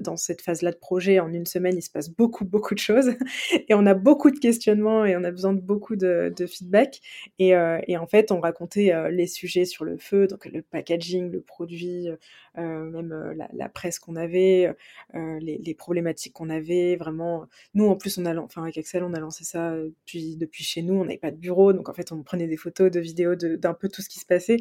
dans 0.00 0.16
cette 0.16 0.40
phase-là 0.40 0.72
de 0.72 0.76
projet, 0.76 1.20
en 1.20 1.32
une 1.32 1.46
semaine, 1.46 1.76
il 1.76 1.82
se 1.82 1.90
passe 1.90 2.08
beaucoup, 2.08 2.44
beaucoup 2.44 2.74
de 2.74 2.80
choses. 2.80 3.10
et 3.68 3.74
on 3.74 3.84
a 3.86 3.94
beaucoup 3.94 4.30
de 4.30 4.38
questionnements 4.38 5.04
et 5.04 5.16
on 5.16 5.24
a 5.24 5.30
besoin 5.30 5.52
de 5.52 5.60
beaucoup 5.60 5.96
de, 5.96 6.32
feedback. 6.46 7.00
Et, 7.38 7.50
et, 7.50 7.96
en 7.96 8.06
fait, 8.06 8.30
on 8.30 8.40
racontait 8.40 8.92
les 9.10 9.26
sujets 9.26 9.64
sur 9.64 9.84
le 9.84 9.98
feu, 9.98 10.26
donc 10.26 10.46
le 10.46 10.62
packaging, 10.62 11.30
le 11.30 11.40
produit, 11.40 12.08
même 12.56 13.25
euh, 13.26 13.46
la, 13.52 13.68
presse 13.68 13.98
qu'on 13.98 14.16
avait, 14.16 14.74
euh, 15.14 15.38
les, 15.40 15.74
problématiques 15.74 16.32
qu'on 16.34 16.50
avait, 16.50 16.96
vraiment. 16.96 17.46
Nous, 17.74 17.86
en 17.86 17.96
plus, 17.96 18.18
on 18.18 18.26
a, 18.26 18.36
enfin, 18.36 18.62
avec 18.62 18.76
Excel, 18.78 19.02
on 19.02 19.12
a 19.12 19.20
lancé 19.20 19.44
ça 19.44 19.74
depuis, 19.76 20.36
depuis 20.36 20.64
chez 20.64 20.82
nous, 20.82 20.94
on 20.94 21.04
n'avait 21.04 21.18
pas 21.18 21.30
de 21.30 21.36
bureau, 21.36 21.72
donc 21.72 21.88
en 21.88 21.92
fait, 21.94 22.12
on 22.12 22.22
prenait 22.22 22.46
des 22.46 22.56
photos, 22.56 22.90
de 22.90 23.00
vidéos 23.00 23.34
d'un 23.34 23.74
peu 23.74 23.88
tout 23.88 24.02
ce 24.02 24.08
qui 24.08 24.20
se 24.20 24.26
passait, 24.26 24.58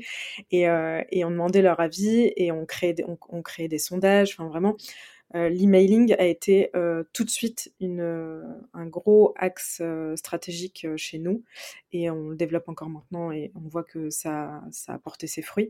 et, 0.51 0.67
euh, 0.69 1.01
et 1.12 1.25
on 1.25 1.32
demandait 1.32 1.62
leur 1.62 1.80
avis, 1.80 2.32
et 2.36 2.51
on 2.51 2.65
créait 2.65 2.95
on, 3.08 3.17
on 3.30 3.41
créait 3.41 3.67
des 3.67 3.80
sondages, 3.80 4.36
enfin, 4.38 4.47
vraiment, 4.49 4.75
euh, 4.75 5.14
l'emailing 5.33 6.13
a 6.17 6.25
été 6.25 6.69
euh, 6.75 7.03
tout 7.13 7.23
de 7.23 7.29
suite 7.29 7.73
une, 7.79 7.99
euh, 7.99 8.43
un 8.73 8.85
gros 8.85 9.33
axe 9.38 9.81
stratégique 10.15 10.88
chez 10.95 11.19
nous 11.19 11.43
et 11.91 12.09
on 12.09 12.29
le 12.29 12.35
développe 12.35 12.69
encore 12.69 12.89
maintenant 12.89 13.31
et 13.31 13.51
on 13.55 13.67
voit 13.67 13.83
que 13.83 14.09
ça, 14.09 14.61
ça 14.71 14.93
a 14.93 14.97
porté 14.97 15.27
ses 15.27 15.41
fruits. 15.41 15.69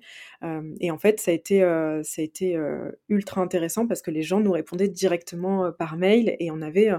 et 0.80 0.92
en 0.92 0.98
fait, 0.98 1.20
ça 1.20 1.32
a 1.32 1.34
été, 1.34 1.60
ça 2.04 2.22
a 2.22 2.24
été 2.24 2.60
ultra 3.10 3.42
intéressant 3.42 3.88
parce 3.88 4.02
que 4.02 4.12
les 4.12 4.24
gens 4.24 4.40
nous 4.40 4.52
répondaient 4.52 4.88
directement 4.88 5.72
par 5.72 5.98
mail 5.98 6.36
et 6.40 6.52
on 6.52 6.62
avait 6.62 6.90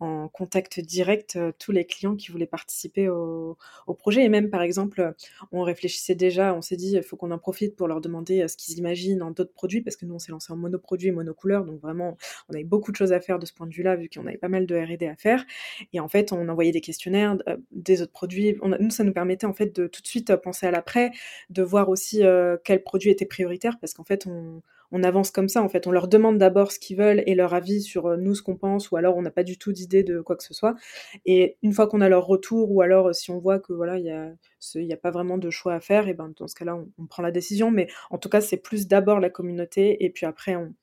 en 0.00 0.28
contact 0.28 0.80
direct 0.80 1.38
tous 1.58 1.72
les 1.72 1.84
clients 1.84 2.16
qui 2.16 2.30
voulaient 2.30 2.46
participer 2.46 3.08
au, 3.08 3.56
projet. 3.98 4.24
Et 4.24 4.28
même, 4.28 4.50
par 4.50 4.62
exemple, 4.62 5.14
on 5.52 5.62
réfléchissait 5.62 6.14
déjà, 6.14 6.54
on 6.54 6.62
s'est 6.62 6.76
dit, 6.76 6.92
il 6.92 7.02
faut 7.02 7.16
qu'on 7.16 7.30
en 7.30 7.38
profite 7.38 7.76
pour 7.76 7.88
leur 7.88 8.00
demander 8.00 8.46
ce 8.46 8.56
qu'ils 8.56 8.78
imaginent 8.78 9.22
en 9.22 9.30
d'autres 9.30 9.52
produits, 9.52 9.80
parce 9.80 9.96
que 9.96 10.04
nous, 10.04 10.14
on 10.14 10.18
s'est 10.18 10.32
lancé 10.32 10.52
en 10.52 10.56
monoproduit 10.56 11.08
et 11.08 11.12
monocouleur, 11.12 11.64
donc 11.64 11.80
vraiment, 11.80 12.16
on 12.48 12.54
avait 12.54 12.64
beaucoup 12.64 12.92
de 12.92 12.96
choses 12.96 13.12
à 13.12 13.20
faire 13.20 13.38
de 13.38 13.46
ce 13.46 13.52
point 13.52 13.66
de 13.66 13.72
vue-là, 13.72 13.96
vu 13.96 14.08
qu'on 14.08 14.26
avait 14.26 14.36
pas 14.36 14.48
mal 14.48 14.66
de 14.66 14.76
R&D 14.76 15.06
à 15.06 15.16
faire. 15.16 15.44
Et 15.92 16.00
en 16.00 16.08
fait, 16.08 16.32
on 16.32 16.48
envoyait 16.48 16.72
des 16.72 16.80
questionnaires 16.80 17.36
des 17.70 18.02
autres 18.02 18.12
produits. 18.12 18.56
nous, 18.80 18.90
ça 18.90 19.04
nous 19.04 19.12
permettait 19.12 19.46
en 19.46 19.54
fait 19.54 19.74
de 19.74 19.86
tout 19.86 20.02
de 20.02 20.06
suite 20.06 20.34
penser 20.36 20.66
à 20.66 20.70
l'après, 20.70 21.10
de 21.50 21.62
voir 21.62 21.88
aussi 21.88 22.22
quels 22.64 22.82
produits 22.82 23.10
étaient 23.10 23.26
prioritaires, 23.26 23.78
parce 23.80 23.94
qu'en 23.94 24.04
fait, 24.04 24.26
on 24.26 24.62
on 24.96 25.02
avance 25.02 25.30
comme 25.30 25.48
ça 25.48 25.62
en 25.62 25.68
fait. 25.68 25.86
On 25.86 25.90
leur 25.90 26.08
demande 26.08 26.38
d'abord 26.38 26.72
ce 26.72 26.78
qu'ils 26.78 26.96
veulent 26.96 27.22
et 27.26 27.34
leur 27.34 27.52
avis 27.52 27.82
sur 27.82 28.06
euh, 28.06 28.16
nous 28.16 28.34
ce 28.34 28.42
qu'on 28.42 28.56
pense 28.56 28.90
ou 28.90 28.96
alors 28.96 29.16
on 29.16 29.22
n'a 29.22 29.30
pas 29.30 29.42
du 29.42 29.58
tout 29.58 29.72
d'idée 29.72 30.02
de 30.02 30.20
quoi 30.20 30.36
que 30.36 30.42
ce 30.42 30.54
soit. 30.54 30.74
Et 31.26 31.58
une 31.62 31.72
fois 31.72 31.86
qu'on 31.86 32.00
a 32.00 32.08
leur 32.08 32.26
retour 32.26 32.70
ou 32.72 32.80
alors 32.80 33.08
euh, 33.08 33.12
si 33.12 33.30
on 33.30 33.38
voit 33.38 33.58
que 33.60 33.72
voilà 33.74 33.98
il 33.98 34.06
y 34.06 34.10
a 34.10 34.32
il 34.74 34.92
a 34.92 34.96
pas 34.96 35.10
vraiment 35.10 35.38
de 35.38 35.50
choix 35.50 35.74
à 35.74 35.80
faire 35.80 36.08
et 36.08 36.14
ben 36.14 36.32
dans 36.38 36.48
ce 36.48 36.54
cas-là 36.54 36.78
on, 36.98 37.06
prend 37.06 37.22
la 37.22 37.30
décision. 37.30 37.70
Mais 37.70 37.88
en 38.10 38.18
tout 38.18 38.28
cas 38.28 38.40
c'est 38.40 38.56
plus 38.56 38.88
d'abord 38.88 39.20
la 39.20 39.30
communauté 39.30 40.04
et 40.04 40.10
puis 40.10 40.24
après 40.26 40.56
on 40.56 40.74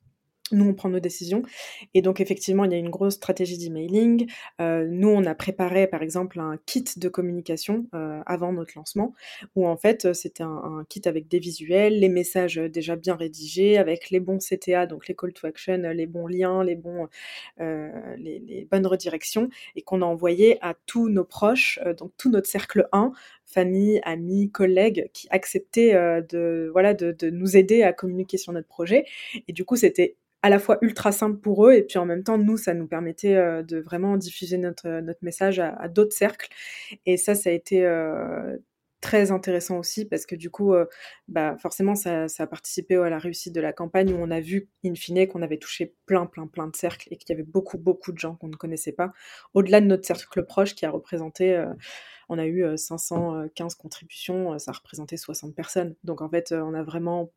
nous, 0.51 0.65
on 0.65 0.73
prend 0.73 0.89
nos 0.89 0.99
décisions. 0.99 1.41
Et 1.93 2.01
donc, 2.01 2.19
effectivement, 2.19 2.65
il 2.65 2.71
y 2.71 2.75
a 2.75 2.77
une 2.77 2.89
grosse 2.89 3.15
stratégie 3.15 3.57
d'emailing. 3.57 4.29
Euh, 4.59 4.85
nous, 4.89 5.07
on 5.07 5.23
a 5.25 5.35
préparé, 5.35 5.87
par 5.87 6.01
exemple, 6.01 6.39
un 6.39 6.57
kit 6.65 6.83
de 6.97 7.07
communication 7.07 7.87
euh, 7.93 8.21
avant 8.25 8.51
notre 8.51 8.73
lancement, 8.75 9.13
où 9.55 9.65
en 9.65 9.77
fait, 9.77 10.05
euh, 10.05 10.13
c'était 10.13 10.43
un, 10.43 10.85
kit 10.89 11.01
avec 11.05 11.29
des 11.29 11.39
visuels, 11.39 11.99
les 11.99 12.09
messages 12.09 12.55
déjà 12.55 12.95
bien 12.97 13.15
rédigés, 13.15 13.77
avec 13.77 14.09
les 14.09 14.19
bons 14.19 14.37
CTA, 14.37 14.85
donc 14.85 15.07
les 15.07 15.15
call 15.15 15.31
to 15.33 15.47
action, 15.47 15.77
les 15.77 16.07
bons 16.07 16.27
liens, 16.27 16.63
les, 16.63 16.75
bons, 16.75 17.07
les, 17.57 18.67
bonnes 18.69 18.87
redirections, 18.87 19.49
et 19.75 19.81
qu'on 19.81 20.01
a 20.01 20.05
envoyé 20.05 20.57
à 20.61 20.75
tous 20.85 21.09
nos 21.09 21.23
proches, 21.23 21.79
donc 21.97 22.11
tout 22.17 22.29
notre 22.29 22.49
cercle 22.49 22.87
1, 22.91 23.11
famille, 23.45 24.01
amis, 24.03 24.51
collègues 24.51 25.09
qui 25.13 25.27
acceptaient 25.29 25.93
de, 25.93 26.69
voilà, 26.71 26.93
de, 26.93 27.11
de, 27.11 27.29
nous 27.29 27.55
aider 27.55 27.83
à 27.83 27.93
communiquer 27.93 28.37
sur 28.37 28.51
notre 28.51 28.67
projet. 28.67 29.05
Et 29.47 29.53
du 29.53 29.63
coup, 29.63 29.75
c'était 29.75 30.17
à 30.43 30.49
la 30.49 30.59
fois 30.59 30.77
ultra 30.81 31.11
simple 31.11 31.39
pour 31.39 31.67
eux 31.67 31.73
et 31.73 31.83
puis 31.83 31.97
en 31.97 32.05
même 32.05 32.23
temps 32.23 32.37
nous 32.37 32.57
ça 32.57 32.73
nous 32.73 32.85
permettait 32.87 33.35
euh, 33.35 33.63
de 33.63 33.79
vraiment 33.79 34.17
diffuser 34.17 34.57
notre, 34.57 34.87
euh, 34.87 35.01
notre 35.01 35.23
message 35.23 35.59
à, 35.59 35.87
d'autres 35.87 36.13
cercles. 36.15 36.49
Et 37.05 37.17
ça 37.17 37.33
ça 37.33 37.49
a 37.49 37.53
été 37.53 37.85
euh, 37.85 38.57
très 39.01 39.31
intéressant 39.31 39.79
aussi 39.79 40.05
parce 40.05 40.25
que 40.25 40.35
du 40.35 40.49
coup 40.49 40.73
bah 41.27 41.57
forcément 41.59 41.95
ça, 41.95 42.27
ça, 42.29 42.43
a 42.43 42.47
participé 42.47 42.95
à 42.95 43.09
la 43.09 43.19
réussite 43.19 43.53
de 43.53 43.61
la 43.61 43.73
campagne 43.73 44.13
où 44.13 44.17
on 44.17 44.31
a 44.31 44.39
vu 44.39 44.69
in 44.85 44.95
fine 44.95 45.27
qu'on 45.27 45.41
avait 45.41 45.57
touché 45.57 45.95
plein 46.05 46.25
plein 46.25 46.47
plein 46.47 46.67
de 46.67 46.75
cercles 46.75 47.09
et 47.11 47.17
qu'il 47.17 47.29
y 47.29 47.33
avait 47.33 47.43
beaucoup 47.43 47.77
beaucoup 47.77 48.11
de 48.13 48.19
gens 48.19 48.35
qu'on 48.35 48.47
ne 48.47 48.55
connaissait 48.55 48.93
pas. 48.93 49.11
Au-delà 49.53 49.81
de 49.81 49.87
notre 49.87 50.05
cercle 50.05 50.45
proche 50.45 50.75
qui 50.75 50.85
a 50.85 50.91
représenté 50.91 51.65
on 52.29 52.37
a 52.39 52.45
eu 52.45 52.65
515 52.77 53.75
contributions 53.75 54.57
ça 54.59 54.71
représentait 54.71 55.17
60 55.17 55.55
personnes. 55.55 55.95
Donc 56.03 56.21
en 56.21 56.29
fait 56.29 56.53
on 56.53 56.73
a 56.73 56.83
vraiment 56.83 57.31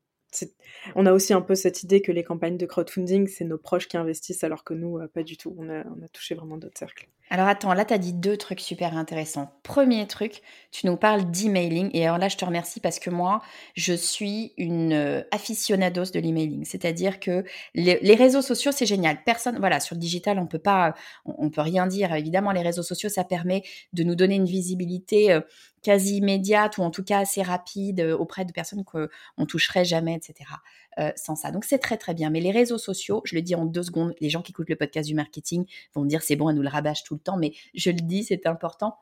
on 0.94 1.06
a 1.06 1.12
aussi 1.12 1.32
un 1.32 1.40
peu 1.40 1.54
cette 1.54 1.82
idée 1.82 2.00
que 2.00 2.12
les 2.12 2.22
campagnes 2.22 2.56
de 2.56 2.66
crowdfunding, 2.66 3.26
c'est 3.26 3.44
nos 3.44 3.58
proches 3.58 3.88
qui 3.88 3.96
investissent, 3.96 4.44
alors 4.44 4.64
que 4.64 4.74
nous, 4.74 4.98
euh, 4.98 5.08
pas 5.08 5.22
du 5.22 5.36
tout. 5.36 5.54
On 5.58 5.68
a, 5.68 5.84
touché 6.12 6.34
vraiment 6.34 6.56
d'autres 6.56 6.78
cercles. 6.78 7.08
Alors 7.28 7.48
attends, 7.48 7.72
là, 7.74 7.84
tu 7.84 7.92
as 7.92 7.98
dit 7.98 8.12
deux 8.12 8.36
trucs 8.36 8.60
super 8.60 8.96
intéressants. 8.96 9.50
Premier 9.64 10.06
truc, 10.06 10.42
tu 10.70 10.86
nous 10.86 10.96
parles 10.96 11.28
d'emailing. 11.30 11.90
Et 11.92 12.04
alors 12.04 12.18
là, 12.18 12.28
je 12.28 12.36
te 12.36 12.44
remercie 12.44 12.78
parce 12.78 13.00
que 13.00 13.10
moi, 13.10 13.42
je 13.74 13.92
suis 13.92 14.52
une 14.56 14.92
euh, 14.92 15.22
aficionados 15.32 16.12
de 16.12 16.20
l'emailing. 16.20 16.64
C'est-à-dire 16.64 17.18
que 17.18 17.44
les, 17.74 18.14
réseaux 18.14 18.42
sociaux, 18.42 18.70
c'est 18.70 18.86
génial. 18.86 19.24
Personne, 19.24 19.58
voilà, 19.58 19.80
sur 19.80 19.96
le 19.96 20.00
digital, 20.00 20.38
on 20.38 20.46
peut 20.46 20.60
pas, 20.60 20.94
on, 21.24 21.50
peut 21.50 21.62
rien 21.62 21.88
dire. 21.88 22.14
Évidemment, 22.14 22.52
les 22.52 22.62
réseaux 22.62 22.84
sociaux, 22.84 23.08
ça 23.08 23.24
permet 23.24 23.62
de 23.92 24.04
nous 24.04 24.14
donner 24.14 24.36
une 24.36 24.46
visibilité 24.46 25.32
euh, 25.32 25.40
quasi 25.86 26.16
immédiate 26.16 26.78
ou 26.78 26.82
en 26.82 26.90
tout 26.90 27.04
cas 27.04 27.20
assez 27.20 27.42
rapide 27.42 28.00
euh, 28.00 28.16
auprès 28.16 28.44
de 28.44 28.50
personnes 28.50 28.82
qu'on 28.84 29.46
toucherait 29.46 29.84
jamais, 29.84 30.14
etc. 30.14 30.50
Euh, 30.98 31.12
sans 31.14 31.36
ça. 31.36 31.52
Donc 31.52 31.64
c'est 31.64 31.78
très 31.78 31.96
très 31.96 32.12
bien. 32.12 32.28
Mais 32.28 32.40
les 32.40 32.50
réseaux 32.50 32.76
sociaux, 32.76 33.22
je 33.24 33.36
le 33.36 33.42
dis 33.42 33.54
en 33.54 33.66
deux 33.66 33.84
secondes, 33.84 34.12
les 34.20 34.28
gens 34.28 34.42
qui 34.42 34.50
écoutent 34.50 34.68
le 34.68 34.74
podcast 34.74 35.06
du 35.06 35.14
marketing 35.14 35.64
vont 35.94 36.04
dire 36.04 36.22
c'est 36.22 36.34
bon, 36.34 36.50
elle 36.50 36.56
nous 36.56 36.62
le 36.62 36.68
rabâche 36.68 37.04
tout 37.04 37.14
le 37.14 37.20
temps, 37.20 37.36
mais 37.36 37.52
je 37.74 37.90
le 37.90 38.00
dis, 38.00 38.24
c'est 38.24 38.46
important 38.46 38.98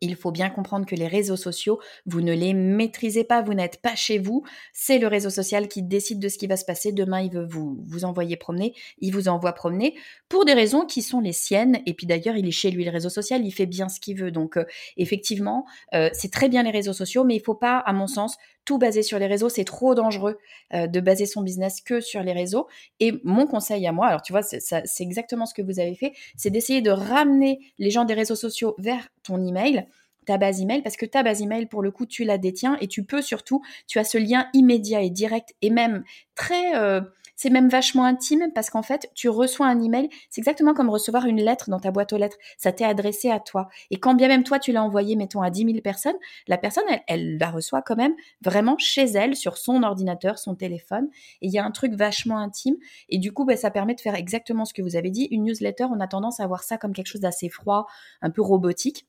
il 0.00 0.16
faut 0.16 0.30
bien 0.30 0.50
comprendre 0.50 0.86
que 0.86 0.94
les 0.94 1.06
réseaux 1.06 1.36
sociaux, 1.36 1.80
vous 2.06 2.20
ne 2.20 2.32
les 2.32 2.54
maîtrisez 2.54 3.24
pas, 3.24 3.42
vous 3.42 3.54
n'êtes 3.54 3.80
pas 3.80 3.94
chez 3.94 4.18
vous. 4.18 4.44
C'est 4.72 4.98
le 4.98 5.06
réseau 5.06 5.30
social 5.30 5.68
qui 5.68 5.82
décide 5.82 6.18
de 6.18 6.28
ce 6.28 6.38
qui 6.38 6.46
va 6.46 6.56
se 6.56 6.64
passer. 6.64 6.92
Demain, 6.92 7.20
il 7.20 7.30
veut 7.30 7.46
vous, 7.46 7.78
vous 7.86 8.04
envoyer 8.04 8.36
promener, 8.36 8.74
il 8.98 9.12
vous 9.12 9.28
envoie 9.28 9.52
promener 9.52 9.96
pour 10.28 10.44
des 10.44 10.54
raisons 10.54 10.86
qui 10.86 11.02
sont 11.02 11.20
les 11.20 11.32
siennes. 11.32 11.80
Et 11.86 11.94
puis 11.94 12.06
d'ailleurs, 12.06 12.36
il 12.36 12.46
est 12.46 12.52
chez 12.52 12.70
lui 12.70 12.84
le 12.84 12.90
réseau 12.90 13.10
social, 13.10 13.44
il 13.44 13.52
fait 13.52 13.66
bien 13.66 13.88
ce 13.88 14.00
qu'il 14.00 14.16
veut. 14.16 14.30
Donc 14.30 14.56
euh, 14.56 14.64
effectivement, 14.96 15.66
euh, 15.94 16.08
c'est 16.12 16.32
très 16.32 16.48
bien 16.48 16.62
les 16.62 16.70
réseaux 16.70 16.92
sociaux, 16.92 17.24
mais 17.24 17.36
il 17.36 17.42
faut 17.42 17.54
pas, 17.54 17.78
à 17.78 17.92
mon 17.92 18.06
sens, 18.06 18.36
tout 18.64 18.78
baser 18.78 19.02
sur 19.02 19.18
les 19.18 19.26
réseaux. 19.26 19.48
C'est 19.48 19.64
trop 19.64 19.94
dangereux 19.94 20.38
euh, 20.74 20.86
de 20.86 21.00
baser 21.00 21.26
son 21.26 21.42
business 21.42 21.80
que 21.80 22.00
sur 22.00 22.22
les 22.22 22.32
réseaux. 22.32 22.68
Et 23.00 23.20
mon 23.24 23.46
conseil 23.46 23.86
à 23.86 23.92
moi, 23.92 24.06
alors 24.06 24.22
tu 24.22 24.32
vois, 24.32 24.42
c'est 24.42 24.84
exactement 25.00 25.46
ce 25.46 25.54
que 25.54 25.62
vous 25.62 25.80
avez 25.80 25.94
fait, 25.94 26.12
c'est 26.36 26.50
d'essayer 26.50 26.82
de 26.82 26.90
ramener 26.90 27.60
les 27.78 27.90
gens 27.90 28.04
des 28.04 28.14
réseaux 28.14 28.36
sociaux 28.36 28.74
vers 28.78 29.08
ton 29.22 29.44
email 29.46 29.86
ta 30.26 30.36
base 30.36 30.60
email 30.60 30.82
parce 30.82 30.96
que 30.96 31.06
ta 31.06 31.22
base 31.22 31.40
email 31.42 31.66
pour 31.66 31.82
le 31.82 31.90
coup 31.90 32.06
tu 32.06 32.24
la 32.24 32.38
détiens 32.38 32.76
et 32.80 32.88
tu 32.88 33.04
peux 33.04 33.22
surtout 33.22 33.62
tu 33.86 33.98
as 33.98 34.04
ce 34.04 34.18
lien 34.18 34.48
immédiat 34.52 35.00
et 35.00 35.10
direct 35.10 35.54
et 35.62 35.70
même 35.70 36.04
très 36.34 36.76
euh, 36.76 37.00
c'est 37.40 37.48
même 37.48 37.70
vachement 37.70 38.04
intime 38.04 38.50
parce 38.54 38.68
qu'en 38.68 38.82
fait, 38.82 39.10
tu 39.14 39.30
reçois 39.30 39.66
un 39.66 39.80
email, 39.80 40.10
c'est 40.28 40.42
exactement 40.42 40.74
comme 40.74 40.90
recevoir 40.90 41.24
une 41.24 41.40
lettre 41.40 41.70
dans 41.70 41.80
ta 41.80 41.90
boîte 41.90 42.12
aux 42.12 42.18
lettres. 42.18 42.36
Ça 42.58 42.70
t'est 42.70 42.84
adressé 42.84 43.30
à 43.30 43.40
toi. 43.40 43.70
Et 43.90 43.98
quand 43.98 44.12
bien 44.12 44.28
même 44.28 44.44
toi, 44.44 44.58
tu 44.58 44.72
l'as 44.72 44.84
envoyé, 44.84 45.16
mettons, 45.16 45.40
à 45.40 45.48
10 45.48 45.64
000 45.64 45.80
personnes, 45.80 46.16
la 46.48 46.58
personne, 46.58 46.84
elle, 47.06 47.38
la 47.38 47.50
reçoit 47.50 47.80
quand 47.80 47.96
même 47.96 48.12
vraiment 48.42 48.76
chez 48.76 49.04
elle, 49.04 49.36
sur 49.36 49.56
son 49.56 49.82
ordinateur, 49.84 50.38
son 50.38 50.54
téléphone. 50.54 51.08
Et 51.40 51.46
il 51.46 51.50
y 51.50 51.58
a 51.58 51.64
un 51.64 51.70
truc 51.70 51.94
vachement 51.94 52.36
intime. 52.36 52.76
Et 53.08 53.16
du 53.16 53.32
coup, 53.32 53.46
bah, 53.46 53.56
ça 53.56 53.70
permet 53.70 53.94
de 53.94 54.02
faire 54.02 54.16
exactement 54.16 54.66
ce 54.66 54.74
que 54.74 54.82
vous 54.82 54.94
avez 54.96 55.10
dit. 55.10 55.26
Une 55.30 55.44
newsletter, 55.44 55.84
on 55.84 55.98
a 56.00 56.08
tendance 56.08 56.40
à 56.40 56.46
voir 56.46 56.62
ça 56.62 56.76
comme 56.76 56.92
quelque 56.92 57.06
chose 57.06 57.22
d'assez 57.22 57.48
froid, 57.48 57.86
un 58.20 58.28
peu 58.28 58.42
robotique. 58.42 59.06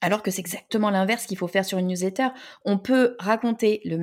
Alors 0.00 0.22
que 0.22 0.30
c'est 0.30 0.40
exactement 0.40 0.90
l'inverse 0.90 1.26
qu'il 1.26 1.36
faut 1.36 1.48
faire 1.48 1.64
sur 1.64 1.78
une 1.78 1.86
newsletter. 1.86 2.28
On 2.64 2.78
peut 2.78 3.16
raconter 3.18 3.80
le, 3.84 3.96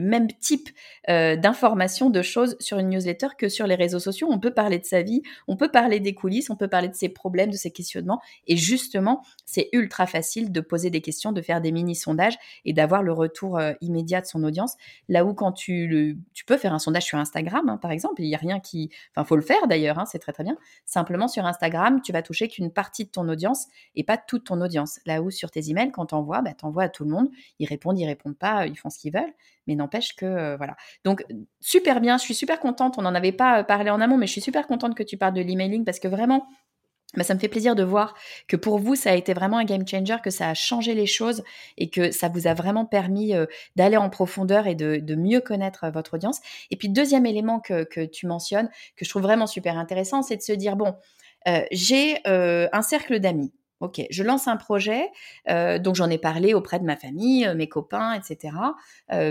même 0.00 0.28
type 0.40 0.70
euh, 1.08 1.36
d'informations, 1.36 2.10
de 2.10 2.22
choses 2.22 2.56
sur 2.60 2.78
une 2.78 2.88
newsletter 2.88 3.28
que 3.38 3.48
sur 3.48 3.66
les 3.66 3.74
réseaux 3.74 3.98
sociaux. 3.98 4.28
On 4.30 4.38
peut 4.38 4.52
parler 4.52 4.78
de 4.78 4.84
sa 4.84 5.02
vie, 5.02 5.22
on 5.48 5.56
peut 5.56 5.70
parler 5.70 6.00
des 6.00 6.14
coulisses, 6.14 6.50
on 6.50 6.56
peut 6.56 6.68
parler 6.68 6.88
de 6.88 6.94
ses 6.94 7.08
problèmes, 7.08 7.50
de 7.50 7.56
ses 7.56 7.70
questionnements. 7.70 8.20
Et 8.46 8.56
justement, 8.56 9.22
c'est 9.46 9.68
ultra 9.72 10.06
facile 10.06 10.52
de 10.52 10.60
poser 10.60 10.90
des 10.90 11.00
questions, 11.00 11.32
de 11.32 11.42
faire 11.42 11.60
des 11.60 11.72
mini-sondages 11.72 12.38
et 12.64 12.72
d'avoir 12.72 13.02
le 13.02 13.12
retour 13.12 13.58
euh, 13.58 13.72
immédiat 13.80 14.20
de 14.20 14.26
son 14.26 14.44
audience. 14.44 14.76
Là 15.08 15.24
où 15.24 15.34
quand 15.34 15.52
tu, 15.52 16.18
peux 16.46 16.56
faire 16.56 16.74
un 16.74 16.78
sondage 16.78 17.04
sur 17.04 17.18
Instagram, 17.18 17.68
hein, 17.68 17.76
par 17.76 17.90
exemple, 17.90 18.22
il 18.22 18.28
n'y 18.28 18.34
a 18.34 18.38
rien 18.38 18.60
qui... 18.60 18.90
Enfin, 19.14 19.24
faut 19.24 19.36
le 19.36 19.42
faire 19.42 19.66
d'ailleurs, 19.68 19.98
hein, 19.98 20.06
c'est 20.06 20.18
très 20.18 20.32
très 20.32 20.44
bien. 20.44 20.56
Simplement 20.84 21.28
sur 21.28 21.46
Instagram, 21.46 22.00
tu 22.02 22.12
vas 22.12 22.22
toucher 22.22 22.48
qu'une 22.48 22.72
partie 22.72 23.04
de 23.04 23.10
ton 23.10 23.28
audience 23.28 23.66
et 23.94 24.04
pas 24.04 24.16
toute 24.16 24.44
ton 24.44 24.60
audience. 24.60 25.00
Sur 25.28 25.50
tes 25.50 25.68
emails, 25.68 25.92
quand 25.92 26.06
t'envoies, 26.06 26.40
bah, 26.40 26.54
t'envoies 26.54 26.84
à 26.84 26.88
tout 26.88 27.04
le 27.04 27.10
monde. 27.10 27.28
Ils 27.58 27.66
répondent, 27.66 27.98
ils 27.98 28.06
répondent 28.06 28.38
pas, 28.38 28.66
ils 28.66 28.76
font 28.76 28.88
ce 28.88 28.98
qu'ils 28.98 29.12
veulent. 29.12 29.34
Mais 29.66 29.74
n'empêche 29.74 30.16
que, 30.16 30.26
euh, 30.26 30.56
voilà. 30.56 30.76
Donc, 31.04 31.24
super 31.60 32.00
bien. 32.00 32.18
Je 32.18 32.24
suis 32.24 32.34
super 32.34 32.60
contente. 32.60 32.96
On 32.98 33.02
n'en 33.02 33.14
avait 33.14 33.32
pas 33.32 33.60
euh, 33.60 33.62
parlé 33.62 33.90
en 33.90 34.00
amont, 34.00 34.16
mais 34.16 34.26
je 34.26 34.32
suis 34.32 34.40
super 34.40 34.66
contente 34.66 34.94
que 34.94 35.02
tu 35.02 35.16
parles 35.16 35.34
de 35.34 35.42
l'emailing 35.42 35.84
parce 35.84 35.98
que 35.98 36.08
vraiment, 36.08 36.48
bah, 37.14 37.24
ça 37.24 37.34
me 37.34 37.38
fait 37.38 37.48
plaisir 37.48 37.74
de 37.74 37.82
voir 37.82 38.14
que 38.48 38.56
pour 38.56 38.78
vous, 38.78 38.94
ça 38.96 39.10
a 39.10 39.14
été 39.14 39.34
vraiment 39.34 39.58
un 39.58 39.64
game 39.64 39.86
changer, 39.86 40.16
que 40.22 40.30
ça 40.30 40.48
a 40.48 40.54
changé 40.54 40.94
les 40.94 41.06
choses 41.06 41.42
et 41.76 41.90
que 41.90 42.10
ça 42.10 42.28
vous 42.28 42.46
a 42.46 42.54
vraiment 42.54 42.84
permis 42.84 43.34
euh, 43.34 43.46
d'aller 43.76 43.96
en 43.96 44.10
profondeur 44.10 44.66
et 44.66 44.74
de, 44.74 45.14
mieux 45.14 45.40
connaître 45.40 45.88
votre 45.90 46.14
audience. 46.14 46.40
Et 46.70 46.76
puis, 46.76 46.88
deuxième 46.88 47.26
élément 47.26 47.60
que, 47.60 47.84
que, 47.84 48.04
tu 48.04 48.26
mentionnes, 48.26 48.70
que 48.96 49.04
je 49.04 49.10
trouve 49.10 49.22
vraiment 49.22 49.46
super 49.46 49.76
intéressant, 49.76 50.22
c'est 50.22 50.36
de 50.36 50.42
se 50.42 50.52
dire, 50.52 50.76
bon, 50.76 50.94
j'ai 51.72 52.18
un 52.26 52.82
cercle 52.82 53.18
d'amis. 53.18 53.52
Ok, 53.80 54.02
je 54.10 54.22
lance 54.22 54.46
un 54.46 54.56
projet, 54.56 55.08
euh, 55.48 55.78
donc 55.78 55.94
j'en 55.94 56.10
ai 56.10 56.18
parlé 56.18 56.52
auprès 56.54 56.78
de 56.78 56.84
ma 56.84 56.96
famille, 56.96 57.46
euh, 57.46 57.54
mes 57.54 57.68
copains, 57.68 58.12
etc. 58.12 58.54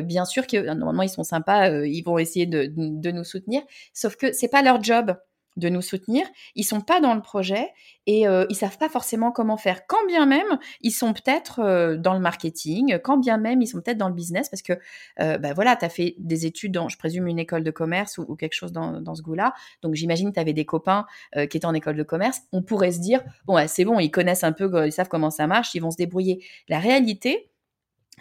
Bien 0.04 0.26
sûr 0.26 0.48
que 0.48 0.58
normalement 0.74 1.04
ils 1.04 1.10
sont 1.10 1.24
sympas, 1.24 1.70
ils 1.86 2.02
vont 2.02 2.18
essayer 2.18 2.46
de, 2.46 2.66
de, 2.76 3.12
nous 3.12 3.24
soutenir, 3.24 3.62
sauf 3.94 4.16
que 4.16 4.34
c'est 4.34 4.48
pas 4.50 4.62
leur 4.62 4.84
job 4.84 5.16
de 5.60 5.70
nous 5.70 5.82
soutenir. 5.82 6.26
Ils 6.56 6.64
sont 6.64 6.82
pas 6.82 7.02
dans 7.02 7.14
le 7.14 7.22
projet 7.22 7.70
et 8.08 8.28
euh, 8.28 8.46
ils 8.50 8.56
savent 8.56 8.78
pas 8.78 8.90
forcément 8.90 9.32
comment 9.32 9.58
faire. 9.58 9.86
Quand 9.88 10.06
bien 10.08 10.26
même, 10.26 10.58
ils 10.82 10.92
sont 10.92 11.14
peut-être 11.14 11.60
euh, 11.60 11.98
dans 11.98 12.14
le 12.14 12.20
marketing, 12.20 12.98
quand 13.04 13.18
bien 13.18 13.38
même, 13.38 13.62
ils 13.62 13.68
sont 13.68 13.82
peut-être 13.82 13.98
dans 13.98 14.08
le 14.08 14.16
business 14.16 14.50
parce 14.50 14.62
que, 14.62 14.74
euh, 15.20 15.38
bah 15.38 15.54
voilà, 15.54 15.76
tu 15.76 15.86
as 15.86 15.90
fait 15.90 16.16
des 16.18 16.46
études 16.46 16.72
dans, 16.72 16.90
je 16.90 16.98
présume, 16.98 17.28
une 17.28 17.40
école 17.40 17.64
de 17.64 17.72
commerce 17.72 18.18
ou, 18.18 18.36
quelque 18.36 18.54
chose 18.54 18.72
dans, 18.72 19.02
dans 19.02 19.16
ce 19.16 19.22
goût-là. 19.22 19.54
Donc 19.82 19.96
j'imagine 19.96 20.30
que 20.30 20.36
tu 20.36 20.40
avais 20.40 20.54
des 20.54 20.66
copains 20.66 21.06
qui 21.36 21.58
étaient 21.58 21.66
en 21.66 21.74
école 21.74 21.98
de 21.98 22.04
commerce. 22.04 22.42
On 22.52 22.64
pourrait 22.64 22.92
se 22.92 23.00
dire, 23.00 23.22
bon, 23.46 23.58
c'est 23.68 23.86
bon, 23.86 24.00
ils 24.00 24.12
connaissent 24.12 24.44
un 24.44 24.54
peu, 24.54 24.86
ils 24.86 24.92
savent 24.92 25.10
comment 25.10 25.30
ça 25.30 25.48
marche, 25.48 25.76
ils 25.76 25.82
vont 25.82 25.92
se 25.92 25.98
débrouiller. 25.98 26.44
La 26.68 26.80
réalité, 26.80 27.49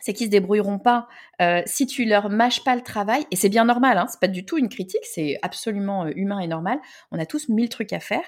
c'est 0.01 0.13
qu'ils 0.13 0.27
se 0.27 0.31
débrouilleront 0.31 0.79
pas 0.79 1.09
euh, 1.41 1.63
si 1.67 1.87
tu 1.87 2.05
leur 2.05 2.31
mâches 2.31 2.65
pas 2.65 2.75
le 2.75 2.83
travail. 2.83 3.27
Et 3.31 3.37
c'est 3.37 3.49
bien 3.49 3.65
normal, 3.65 3.99
hein, 3.99 4.07
c'est 4.09 4.21
pas 4.21 4.29
du 4.29 4.45
tout 4.45 4.59
une 4.59 4.69
critique, 4.69 5.05
c'est 5.05 5.39
absolument 5.43 6.05
euh, 6.05 6.13
humain 6.17 6.41
et 6.41 6.47
normal. 6.47 6.79
On 7.11 7.19
a 7.19 7.27
tous 7.27 7.49
mille 7.49 7.69
trucs 7.69 7.93
à 7.93 8.01
faire. 8.01 8.25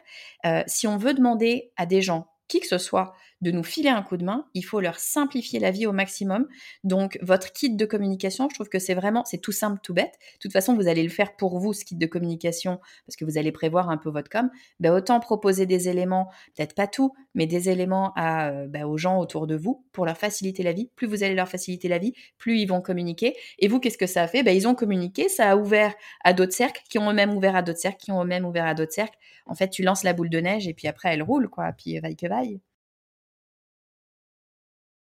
Euh, 0.47 0.63
si 0.67 0.87
on 0.87 0.97
veut 0.97 1.15
demander 1.15 1.73
à 1.77 1.87
des 1.87 2.03
gens 2.03 2.29
qui 2.49 2.61
que 2.61 2.67
ce 2.67 2.79
soit 2.79 3.15
de 3.41 3.51
nous 3.51 3.63
filer 3.63 3.89
un 3.89 4.03
coup 4.03 4.17
de 4.17 4.25
main, 4.25 4.47
il 4.55 4.63
faut 4.63 4.81
leur 4.81 4.99
simplifier 4.99 5.59
la 5.59 5.71
vie 5.71 5.87
au 5.87 5.93
maximum. 5.93 6.47
Donc 6.85 7.19
votre 7.23 7.53
kit 7.53 7.71
de 7.71 7.85
communication, 7.87 8.49
je 8.51 8.55
trouve 8.55 8.69
que 8.69 8.79
c'est 8.79 8.95
vraiment, 8.95 9.25
c'est 9.25 9.39
tout 9.39 9.53
simple, 9.53 9.81
tout 9.83 9.95
bête. 9.95 10.13
De 10.35 10.39
toute 10.41 10.53
façon, 10.53 10.75
vous 10.75 10.89
allez 10.89 11.03
le 11.03 11.09
faire 11.09 11.37
pour 11.37 11.59
vous, 11.59 11.73
ce 11.73 11.85
kit 11.85 11.97
de 11.97 12.07
communication, 12.07 12.81
parce 13.07 13.17
que 13.17 13.25
vous 13.25 13.39
allez 13.39 13.53
prévoir 13.53 13.91
un 13.91 13.97
peu 13.97 14.11
votre 14.11 14.31
com. 14.31 14.51
Ben, 14.79 14.93
autant 14.93 15.21
proposer 15.21 15.67
des 15.67 15.89
éléments, 15.89 16.31
peut-être 16.57 16.75
pas 16.75 16.87
tout, 16.87 17.13
mais 17.35 17.47
des 17.47 17.71
éléments 17.71 18.13
à, 18.17 18.51
euh, 18.51 18.67
ben, 18.69 18.85
aux 18.85 18.99
gens 18.99 19.19
autour 19.19 19.47
de 19.47 19.57
vous 19.57 19.85
pour 19.93 20.05
leur 20.07 20.17
faciliter 20.17 20.63
la 20.63 20.73
vie. 20.73 20.91
Plus 20.97 21.07
vous 21.07 21.23
allez 21.23 21.35
leur 21.35 21.49
faciliter 21.49 21.89
la 21.89 21.99
vie, 21.99 22.13
plus 22.39 22.59
ils 22.59 22.67
vont 22.67 22.81
communiquer. 22.81 23.37
Et 23.59 23.69
vous, 23.69 23.81
qu'est-ce 23.81 23.99
que 23.99 24.07
ça 24.07 24.23
a 24.23 24.29
fait? 24.29 24.43
Ben, 24.43 24.57
Ils 24.57 24.69
ont 24.69 24.75
communiqué, 24.75 25.29
ça 25.29 25.51
a 25.51 25.57
ouvert 25.57 25.95
à 26.25 26.33
d'autres 26.33 26.53
cercles, 26.53 26.83
qui 26.89 26.99
ont 26.99 27.11
eux-mêmes 27.11 27.35
ouvert 27.35 27.57
à 27.57 27.63
d'autres 27.63 27.81
cercles, 27.81 27.99
qui 27.99 28.13
ont 28.13 28.23
eux-mêmes 28.23 28.45
ouvert 28.45 28.67
à 28.67 28.75
d'autres 28.75 28.93
cercles. 28.93 29.19
En 29.47 29.55
fait, 29.55 29.69
tu 29.71 29.83
lances 29.83 30.05
la 30.05 30.13
boule 30.13 30.31
de 30.31 30.41
neige 30.41 30.69
et 30.69 30.75
puis 30.75 30.89
après, 30.89 31.13
elle 31.15 31.23
roule, 31.23 31.49
quoi. 31.49 31.73
Puis 31.73 31.99
vaille 32.01 32.17
que 32.17 32.27
vaille. 32.29 32.61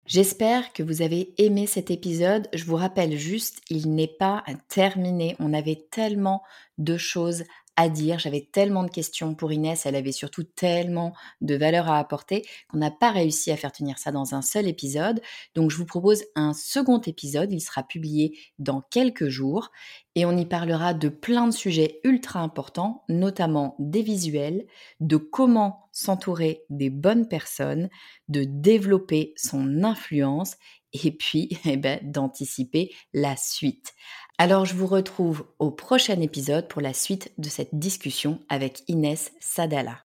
J'espère 0.09 0.73
que 0.73 0.81
vous 0.81 1.03
avez 1.03 1.35
aimé 1.37 1.67
cet 1.67 1.91
épisode. 1.91 2.49
Je 2.51 2.63
vous 2.63 2.77
rappelle 2.77 3.15
juste, 3.15 3.61
il 3.69 3.93
n'est 3.93 4.07
pas 4.07 4.43
terminé. 4.67 5.35
On 5.37 5.53
avait 5.53 5.85
tellement 5.91 6.41
de 6.79 6.97
choses 6.97 7.43
à 7.79 7.87
dire, 7.87 8.19
j'avais 8.19 8.41
tellement 8.51 8.83
de 8.83 8.89
questions 8.89 9.35
pour 9.35 9.53
Inès, 9.53 9.85
elle 9.85 9.95
avait 9.95 10.11
surtout 10.11 10.43
tellement 10.43 11.13
de 11.39 11.55
valeur 11.55 11.87
à 11.87 11.97
apporter 11.97 12.45
qu'on 12.67 12.79
n'a 12.79 12.91
pas 12.91 13.09
réussi 13.09 13.51
à 13.51 13.55
faire 13.55 13.71
tenir 13.71 13.97
ça 13.97 14.11
dans 14.11 14.35
un 14.35 14.41
seul 14.41 14.67
épisode. 14.67 15.21
Donc 15.55 15.71
je 15.71 15.77
vous 15.77 15.85
propose 15.85 16.25
un 16.35 16.51
second 16.51 16.99
épisode, 16.99 17.53
il 17.53 17.61
sera 17.61 17.83
publié 17.83 18.37
dans 18.57 18.81
quelques 18.81 19.29
jours 19.29 19.71
et 20.15 20.25
on 20.25 20.35
y 20.35 20.45
parlera 20.45 20.93
de 20.93 21.07
plein 21.07 21.47
de 21.47 21.53
sujets 21.53 22.01
ultra 22.03 22.41
importants, 22.41 23.05
notamment 23.07 23.77
des 23.79 24.01
visuels, 24.01 24.65
de 24.99 25.15
comment 25.15 25.89
s'entourer 25.93 26.65
des 26.69 26.89
bonnes 26.89 27.29
personnes, 27.29 27.89
de 28.27 28.43
développer 28.43 29.33
son 29.37 29.85
influence 29.85 30.57
et 30.93 31.11
puis 31.11 31.57
eh 31.65 31.77
ben, 31.77 31.99
d'anticiper 32.03 32.93
la 33.13 33.35
suite. 33.37 33.93
Alors 34.37 34.65
je 34.65 34.73
vous 34.73 34.87
retrouve 34.87 35.45
au 35.59 35.71
prochain 35.71 36.19
épisode 36.21 36.67
pour 36.67 36.81
la 36.81 36.93
suite 36.93 37.31
de 37.37 37.49
cette 37.49 37.75
discussion 37.77 38.39
avec 38.49 38.83
Inès 38.87 39.31
Sadala. 39.39 40.08